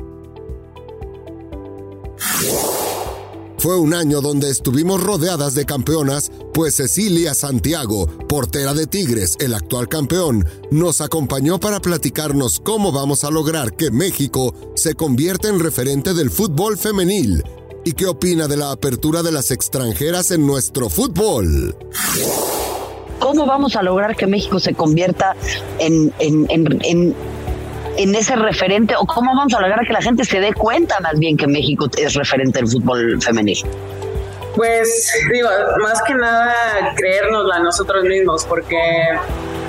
Fue 3.60 3.76
un 3.76 3.94
año 3.94 4.22
donde 4.22 4.50
estuvimos 4.50 5.04
rodeadas 5.04 5.54
de 5.54 5.66
campeonas, 5.66 6.32
pues 6.54 6.76
Cecilia 6.76 7.34
Santiago, 7.34 8.08
portera 8.30 8.74
de 8.74 8.88
Tigres, 8.88 9.36
el 9.42 9.54
actual 9.54 9.90
campeón, 9.90 10.48
nos 10.72 11.02
acompañó 11.02 11.60
para 11.60 11.82
platicarnos 11.82 12.62
cómo 12.62 12.94
vamos 12.94 13.26
a 13.26 13.32
lograr 13.32 13.74
que 13.74 13.92
México 13.92 14.56
se 14.76 14.96
convierta 14.96 15.50
en 15.50 15.60
referente 15.60 16.14
del 16.14 16.30
fútbol 16.30 16.78
femenil 16.78 17.44
y 17.84 17.92
qué 17.92 18.08
opina 18.08 18.48
de 18.48 18.56
la 18.56 18.72
apertura 18.72 19.24
de 19.24 19.34
las 19.34 19.52
extranjeras 19.52 20.32
en 20.32 20.48
nuestro 20.48 20.90
fútbol. 20.90 21.76
¿Cómo 23.20 23.46
vamos 23.46 23.76
a 23.76 23.84
lograr 23.84 24.16
que 24.16 24.26
México 24.26 24.62
se 24.62 24.74
convierta 24.74 25.36
en, 25.80 26.14
en, 26.20 26.46
en, 26.50 26.80
en, 26.86 27.16
ese 28.16 28.36
referente 28.36 28.96
o 28.98 29.06
cómo 29.06 29.36
vamos 29.36 29.54
a 29.54 29.60
lograr 29.60 29.86
que 29.86 29.94
la 29.94 30.02
gente 30.02 30.24
se 30.24 30.40
dé 30.40 30.54
cuenta 30.54 31.00
más 31.02 31.18
bien 31.20 31.38
que 31.38 31.48
México 31.48 31.88
es 31.98 32.14
referente 32.14 32.60
del 32.60 32.68
fútbol 32.68 33.22
femenil? 33.22 33.60
Pues 34.56 35.12
digo, 35.32 35.50
más 35.82 36.02
que 36.04 36.16
nada 36.16 36.94
creérnosla 36.96 37.60
nosotros 37.60 38.04
mismos, 38.04 38.46
porque 38.46 38.78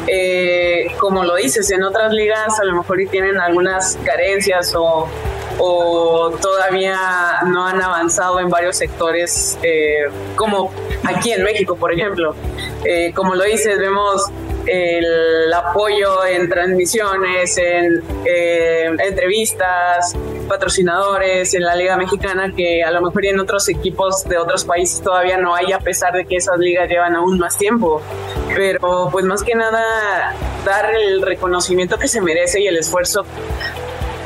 eh, 0.07 0.89
como 0.99 1.25
lo 1.25 1.37
dices, 1.37 1.71
en 1.71 1.83
otras 1.83 2.13
ligas 2.13 2.59
a 2.59 2.65
lo 2.65 2.75
mejor 2.75 2.99
tienen 3.11 3.39
algunas 3.39 3.99
carencias 4.05 4.75
o, 4.77 5.09
todavía 6.41 6.97
no 7.47 7.67
han 7.67 7.83
avanzado 7.83 8.41
en 8.41 8.49
varios 8.49 8.77
sectores, 8.77 9.59
eh, 9.63 10.07
como 10.35 10.73
aquí 11.05 11.33
en 11.33 11.45
México, 11.45 11.77
por 11.77 11.93
ejemplo. 11.93 12.35
Eh, 12.85 13.13
como 13.15 13.35
lo 13.35 13.45
dices, 13.45 13.79
vemos 13.79 14.25
el 14.67 15.53
apoyo 15.53 16.25
en 16.27 16.49
transmisiones, 16.49 17.59
en 17.59 18.03
entrevistas, 19.01 20.15
patrocinadores 20.49 21.55
en 21.55 21.63
la 21.63 21.77
Liga 21.77 21.97
Mexicana 21.97 22.53
que 22.55 22.83
a 22.83 22.91
lo 22.91 23.01
mejor 23.01 23.25
en 23.25 23.41
otros 23.41 23.69
equipos 23.69 24.25
de 24.25 24.37
otros 24.37 24.65
países 24.65 25.01
todavía 25.01 25.39
no 25.39 25.55
hay, 25.55 25.73
a 25.73 25.79
pesar 25.79 26.13
de 26.13 26.25
que 26.27 26.37
esas 26.37 26.59
ligas 26.59 26.89
llevan 26.89 27.15
aún 27.15 27.39
más 27.39 27.57
tiempo. 27.57 28.03
Pero 28.55 29.09
pues 29.13 29.25
más 29.25 29.43
que 29.43 29.55
nada 29.55 30.35
dar 30.65 30.95
el 30.95 31.23
reconocimiento 31.23 31.99
que 31.99 32.09
se 32.09 32.21
merece 32.21 32.61
y 32.61 32.67
el 32.67 32.77
esfuerzo 32.77 33.25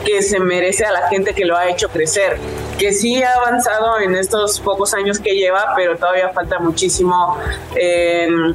que 0.05 0.23
se 0.23 0.39
merece 0.39 0.85
a 0.85 0.93
la 0.93 1.09
gente 1.09 1.35
que 1.35 1.45
lo 1.45 1.57
ha 1.57 1.69
hecho 1.69 1.89
crecer, 1.89 2.39
que 2.79 2.93
sí 2.93 3.23
ha 3.23 3.33
avanzado 3.35 3.99
en 4.01 4.15
estos 4.15 4.61
pocos 4.61 4.93
años 4.95 5.19
que 5.19 5.35
lleva, 5.35 5.73
pero 5.77 5.97
todavía 5.97 6.29
falta 6.31 6.59
muchísimo 6.59 7.39
en, 7.75 8.55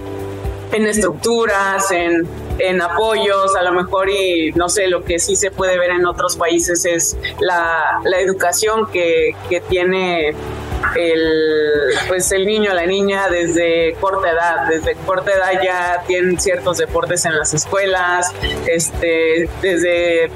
en 0.71 0.86
estructuras, 0.88 1.91
en 1.91 2.27
en 2.60 2.82
apoyos, 2.82 3.55
a 3.55 3.63
lo 3.63 3.71
mejor 3.71 4.10
y 4.10 4.51
no 4.51 4.69
sé, 4.69 4.88
lo 4.88 5.03
que 5.03 5.17
sí 5.19 5.36
se 5.36 5.49
puede 5.49 5.79
ver 5.79 5.91
en 5.91 6.05
otros 6.05 6.36
países 6.36 6.86
es 6.86 7.17
la, 7.39 8.01
la 8.03 8.19
educación 8.19 8.91
que, 8.91 9.36
que 9.49 9.62
tiene 9.62 10.36
el 10.95 11.93
pues 12.08 12.32
el 12.32 12.45
niño 12.45 12.73
la 12.73 12.86
niña 12.86 13.29
desde 13.29 13.93
corta 13.99 14.32
edad 14.32 14.67
desde 14.69 14.95
corta 14.95 15.32
edad 15.34 15.62
ya 15.62 16.03
tienen 16.08 16.39
ciertos 16.39 16.77
deportes 16.77 17.25
en 17.25 17.38
las 17.38 17.53
escuelas 17.53 18.34
este 18.65 19.49
desde 19.62 20.32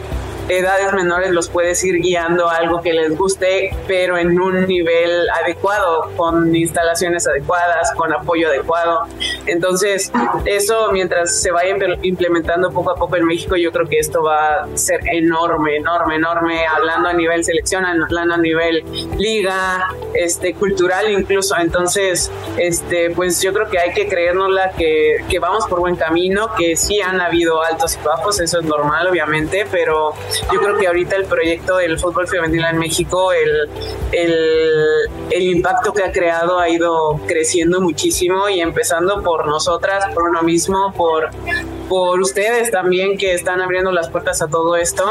edades 0.50 0.94
menores 0.94 1.32
los 1.32 1.50
puedes 1.50 1.84
ir 1.84 2.02
guiando 2.02 2.50
a 2.50 2.58
algo 2.58 2.82
que 2.82 2.94
les 2.94 3.16
guste, 3.18 3.76
pero 3.88 4.18
en 4.18 4.40
un 4.40 4.68
nivel 4.68 5.30
adecuado, 5.30 6.12
con 6.16 6.56
instalaciones 6.56 7.28
adecuadas, 7.28 7.94
con 7.96 8.14
apoyo 8.14 8.48
adecuado. 8.48 9.08
Entonces, 9.46 10.12
eso 10.46 10.92
mientras 10.92 11.42
se 11.42 11.52
vaya 11.52 11.76
implementando 12.02 12.72
poco 12.72 12.92
a 12.92 12.96
poco 12.96 13.16
en 13.16 13.26
México, 13.26 13.56
yo 13.56 13.72
creo 13.72 13.88
que 13.88 14.00
esto 14.00 14.24
va 14.24 14.64
a 14.64 14.78
ser 14.78 15.02
enorme, 15.12 15.78
enorme, 15.78 16.16
enorme, 16.16 16.66
hablando 16.66 17.10
a 17.10 17.14
nivel 17.14 17.44
selección, 17.44 17.86
hablando 17.86 18.36
a 18.36 18.38
nivel 18.38 18.84
liga, 19.18 19.90
este, 20.14 20.54
cultural 20.54 21.12
incluso. 21.12 21.56
Entonces, 21.58 22.32
este, 22.58 23.12
pues 23.12 23.42
yo 23.42 23.54
creo 23.54 23.70
que 23.70 23.80
hay 23.80 23.94
que 23.94 24.08
creérnosla 24.08 24.72
que, 24.72 25.24
que 25.30 25.40
vamos 25.40 25.66
por 25.68 25.80
buen 25.80 25.96
camino, 25.96 26.54
que 26.58 26.76
sí 26.76 27.02
han 27.02 27.22
habido 27.22 27.64
altos 27.64 27.98
y 28.00 28.06
bajos, 28.06 28.40
eso 28.40 28.60
es 28.60 28.66
normal, 28.66 29.08
obviamente, 29.08 29.66
pero 29.72 30.14
yo 30.52 30.60
creo 30.60 30.78
que 30.78 30.88
ahorita 30.88 31.16
el 31.16 31.26
proyecto 31.26 31.78
del 31.78 32.00
fútbol 32.00 32.28
femenil 32.28 32.64
en 32.66 32.78
México, 32.78 33.32
el, 33.32 33.70
el, 34.12 35.42
impacto 35.42 35.94
que 35.94 36.04
ha 36.04 36.12
creado 36.12 36.60
ha 36.60 36.70
ido 36.70 37.20
creciendo 37.28 37.82
muchísimo 37.82 38.50
y 38.50 38.62
empezando 38.62 39.22
por 39.24 39.48
nosotras, 39.48 40.14
por 40.14 40.24
uno 40.24 40.42
mismo, 40.42 40.94
por, 40.96 41.30
por 41.90 42.20
ustedes 42.20 42.72
también 42.72 43.18
que 43.18 43.34
están 43.34 43.62
abriendo 43.62 43.92
las 43.92 44.10
puertas 44.10 44.42
a 44.42 44.48
todo 44.48 44.76
esto, 44.76 45.04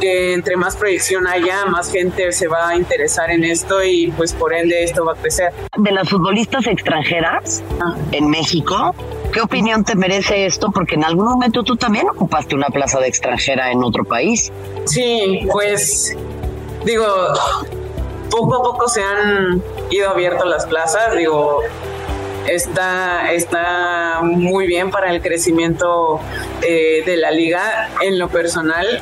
que 0.00 0.34
entre 0.34 0.56
más 0.56 0.76
proyección 0.76 1.26
haya, 1.26 1.64
más 1.66 1.90
gente 1.90 2.32
se 2.32 2.48
va 2.48 2.70
a 2.70 2.76
interesar 2.76 3.30
en 3.30 3.44
esto 3.44 3.82
y 3.82 4.12
pues 4.16 4.32
por 4.32 4.52
ende 4.52 4.82
esto 4.84 5.04
va 5.04 5.12
a 5.12 5.16
crecer. 5.16 5.52
De 5.76 5.92
las 5.92 6.08
futbolistas 6.08 6.66
extranjeras 6.66 7.62
ah. 7.80 7.96
en 8.12 8.28
México, 8.28 8.94
¿qué 9.38 9.44
opinión 9.44 9.84
te 9.84 9.94
merece 9.94 10.46
esto? 10.46 10.72
Porque 10.72 10.96
en 10.96 11.04
algún 11.04 11.26
momento 11.26 11.62
tú 11.62 11.76
también 11.76 12.08
ocupaste 12.08 12.56
una 12.56 12.70
plaza 12.70 12.98
de 12.98 13.06
extranjera 13.06 13.70
en 13.70 13.84
otro 13.84 14.04
país. 14.04 14.50
Sí, 14.84 15.46
pues 15.52 16.16
digo, 16.84 17.06
poco 18.32 18.56
a 18.56 18.62
poco 18.64 18.88
se 18.88 19.00
han 19.00 19.62
ido 19.90 20.10
abiertas 20.10 20.44
las 20.44 20.66
plazas, 20.66 21.14
digo, 21.16 21.60
está, 22.48 23.30
está 23.30 24.22
muy 24.24 24.66
bien 24.66 24.90
para 24.90 25.12
el 25.12 25.22
crecimiento 25.22 26.18
eh, 26.62 27.04
de 27.06 27.16
la 27.16 27.30
liga. 27.30 27.90
En 28.00 28.18
lo 28.18 28.28
personal, 28.30 29.00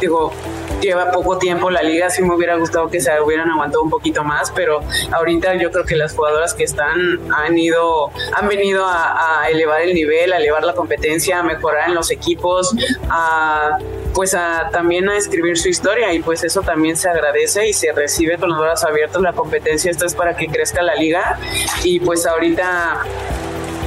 digo, 0.00 0.32
lleva 0.80 1.10
poco 1.10 1.38
tiempo 1.38 1.70
la 1.70 1.82
liga, 1.82 2.10
sí 2.10 2.22
me 2.22 2.34
hubiera 2.34 2.56
gustado 2.56 2.88
que 2.88 3.00
se 3.00 3.20
hubieran 3.20 3.50
aguantado 3.50 3.82
un 3.82 3.90
poquito 3.90 4.24
más, 4.24 4.50
pero 4.50 4.80
ahorita 5.12 5.54
yo 5.56 5.70
creo 5.70 5.84
que 5.84 5.96
las 5.96 6.14
jugadoras 6.14 6.54
que 6.54 6.64
están 6.64 7.20
han 7.32 7.58
ido, 7.58 8.10
han 8.34 8.48
venido 8.48 8.84
a, 8.86 9.46
elevar 9.48 9.82
el 9.82 9.94
nivel, 9.94 10.32
a 10.32 10.36
elevar 10.36 10.64
la 10.64 10.74
competencia, 10.74 11.38
a 11.38 11.42
mejorar 11.42 11.88
en 11.88 11.94
los 11.94 12.10
equipos, 12.10 12.74
a 13.08 13.78
pues 14.14 14.34
a, 14.34 14.70
también 14.72 15.08
a 15.08 15.16
escribir 15.16 15.56
su 15.56 15.68
historia 15.68 16.12
y 16.12 16.20
pues 16.20 16.42
eso 16.42 16.62
también 16.62 16.96
se 16.96 17.08
agradece 17.08 17.68
y 17.68 17.72
se 17.72 17.92
recibe 17.92 18.36
con 18.36 18.50
los 18.50 18.58
brazos 18.58 18.90
abiertos 18.90 19.22
la 19.22 19.32
competencia, 19.32 19.90
esto 19.90 20.06
es 20.06 20.14
para 20.14 20.36
que 20.36 20.48
crezca 20.48 20.82
la 20.82 20.94
liga 20.94 21.38
y 21.84 22.00
pues 22.00 22.26
ahorita 22.26 23.04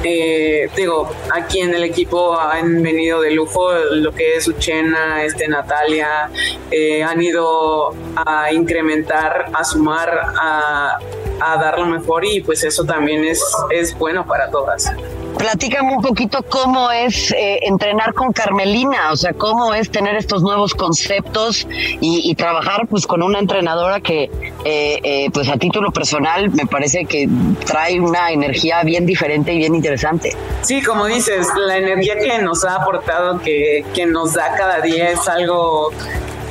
eh, 0.04 0.68
digo, 0.76 1.10
aquí 1.32 1.60
en 1.60 1.74
el 1.74 1.84
equipo 1.84 2.38
han 2.38 2.82
venido 2.82 3.20
de 3.20 3.30
lujo 3.30 3.72
lo 3.72 4.12
que 4.12 4.36
es 4.36 4.48
Uchena, 4.48 5.22
este, 5.24 5.48
Natalia, 5.48 6.30
eh, 6.70 7.02
han 7.02 7.22
ido 7.22 7.94
a 8.16 8.52
incrementar, 8.52 9.46
a 9.52 9.64
sumar, 9.64 10.10
a, 10.40 10.98
a 11.40 11.56
dar 11.56 11.78
lo 11.78 11.86
mejor 11.86 12.24
y 12.24 12.40
pues 12.40 12.64
eso 12.64 12.84
también 12.84 13.24
es, 13.24 13.42
es 13.70 13.96
bueno 13.96 14.26
para 14.26 14.50
todas. 14.50 14.92
Platícame 15.38 15.96
un 15.96 16.02
poquito 16.02 16.42
cómo 16.48 16.90
es 16.90 17.32
eh, 17.32 17.60
entrenar 17.62 18.14
con 18.14 18.32
Carmelina, 18.32 19.12
o 19.12 19.16
sea, 19.16 19.32
cómo 19.32 19.74
es 19.74 19.90
tener 19.90 20.16
estos 20.16 20.42
nuevos 20.42 20.74
conceptos 20.74 21.66
y, 22.00 22.32
trabajar 22.34 22.86
pues 22.88 23.06
con 23.06 23.22
una 23.22 23.38
entrenadora 23.38 24.00
que 24.00 24.24
eh, 24.64 25.00
eh, 25.02 25.30
pues 25.32 25.48
a 25.48 25.58
título 25.58 25.92
personal 25.92 26.50
me 26.50 26.66
parece 26.66 27.04
que 27.04 27.28
trae 27.66 28.00
una 28.00 28.30
energía 28.32 28.82
bien 28.82 29.06
diferente 29.06 29.52
y 29.52 29.58
bien 29.58 29.74
interesante. 29.74 30.34
Sí, 30.62 30.82
como 30.82 31.06
dices, 31.06 31.46
la 31.56 31.76
energía 31.76 32.18
que 32.18 32.38
nos 32.38 32.64
ha 32.64 32.76
aportado, 32.76 33.40
que, 33.40 33.84
que 33.94 34.06
nos 34.06 34.32
da 34.32 34.54
cada 34.56 34.80
día 34.80 35.10
es 35.10 35.28
algo 35.28 35.90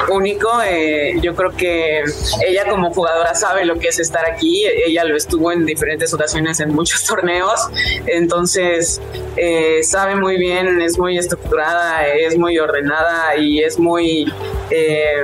único. 0.09 0.49
Eh, 0.65 1.15
yo 1.21 1.35
creo 1.35 1.51
que 1.51 2.03
ella 2.45 2.69
como 2.69 2.93
jugadora 2.93 3.35
sabe 3.35 3.65
lo 3.65 3.77
que 3.79 3.89
es 3.89 3.99
estar 3.99 4.25
aquí. 4.25 4.65
Ella 4.65 5.03
lo 5.03 5.15
estuvo 5.15 5.51
en 5.51 5.65
diferentes 5.65 6.13
ocasiones 6.13 6.59
en 6.59 6.73
muchos 6.73 7.03
torneos. 7.07 7.67
Entonces 8.05 9.01
eh, 9.37 9.83
sabe 9.83 10.15
muy 10.15 10.37
bien, 10.37 10.81
es 10.81 10.97
muy 10.97 11.17
estructurada, 11.17 12.07
es 12.07 12.37
muy 12.37 12.57
ordenada 12.59 13.35
y 13.37 13.63
es 13.63 13.79
muy... 13.79 14.31
Eh, 14.69 15.23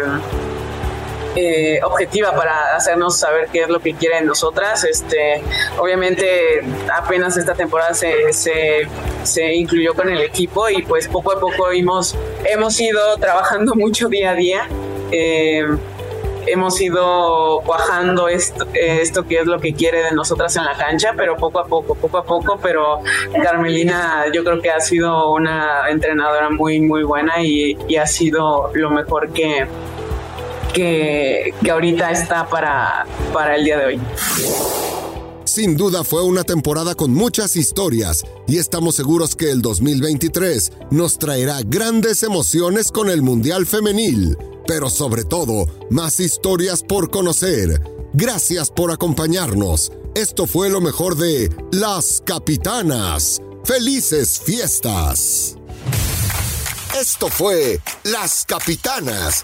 objetiva 1.84 2.36
para 2.36 2.76
hacernos 2.76 3.18
saber 3.18 3.50
qué 3.52 3.62
es 3.62 3.70
lo 3.70 3.80
que 3.80 3.94
quiere 3.94 4.22
nosotras. 4.22 4.84
Este, 4.84 5.42
obviamente 5.80 6.62
apenas 6.94 7.38
esta 7.38 7.54
temporada 7.54 7.94
se, 7.94 8.34
se, 8.34 8.88
se, 9.24 9.54
incluyó 9.56 9.94
con 9.94 10.10
el 10.10 10.22
equipo 10.22 10.70
y 10.70 10.82
pues 10.84 11.08
poco 11.08 11.32
a 11.32 11.40
poco 11.40 11.72
hemos, 11.72 12.16
hemos 12.46 12.80
ido 12.80 13.18
trabajando 13.18 13.76
mucho 13.76 14.10
día 14.10 14.32
a 14.32 14.36
día. 14.36 14.68
Eh, 15.12 15.66
hemos 16.48 16.80
ido 16.80 17.62
cuajando 17.66 18.30
esto, 18.30 18.66
esto 18.74 19.28
que 19.28 19.40
es 19.40 19.46
lo 19.46 19.60
que 19.60 19.74
quiere 19.74 20.04
de 20.04 20.12
nosotras 20.12 20.56
en 20.56 20.66
la 20.66 20.76
cancha, 20.76 21.14
pero 21.16 21.36
poco 21.36 21.60
a 21.60 21.66
poco, 21.66 21.94
poco 21.96 22.18
a 22.18 22.24
poco, 22.24 22.60
pero 22.62 23.02
Carmelina 23.44 24.26
yo 24.34 24.44
creo 24.44 24.62
que 24.62 24.70
ha 24.70 24.80
sido 24.80 25.34
una 25.34 25.90
entrenadora 25.90 26.50
muy, 26.50 26.80
muy 26.80 27.04
buena 27.04 27.44
y, 27.44 27.78
y 27.88 27.98
ha 27.98 28.08
sido 28.08 28.72
lo 28.74 28.90
mejor 28.90 29.34
que, 29.34 29.68
que, 30.74 31.54
que 31.64 31.72
ahorita 31.72 32.12
está 32.12 32.48
para, 32.48 33.06
para 33.34 33.56
el 33.56 33.66
día 33.66 33.78
de 33.78 33.86
hoy. 33.86 34.02
Sin 35.58 35.76
duda 35.76 36.04
fue 36.04 36.22
una 36.22 36.44
temporada 36.44 36.94
con 36.94 37.12
muchas 37.16 37.56
historias 37.56 38.24
y 38.48 38.60
estamos 38.60 38.94
seguros 38.94 39.36
que 39.36 39.50
el 39.50 39.64
2023 39.64 40.72
nos 40.92 41.18
traerá 41.18 41.62
grandes 41.66 42.22
emociones 42.22 42.92
con 42.92 43.10
el 43.10 43.24
Mundial 43.24 43.66
Femenil, 43.66 44.38
pero 44.68 44.92
sobre 44.92 45.24
todo 45.24 45.66
más 45.90 46.20
historias 46.20 46.84
por 46.84 47.10
conocer. 47.10 47.82
Gracias 48.14 48.70
por 48.70 48.92
acompañarnos. 48.92 49.92
Esto 50.14 50.46
fue 50.46 50.70
lo 50.70 50.80
mejor 50.80 51.16
de 51.16 51.50
Las 51.72 52.22
Capitanas. 52.24 53.42
Felices 53.64 54.40
fiestas. 54.40 55.56
Esto 57.00 57.30
fue 57.30 57.80
Las 58.04 58.46
Capitanas 58.46 59.44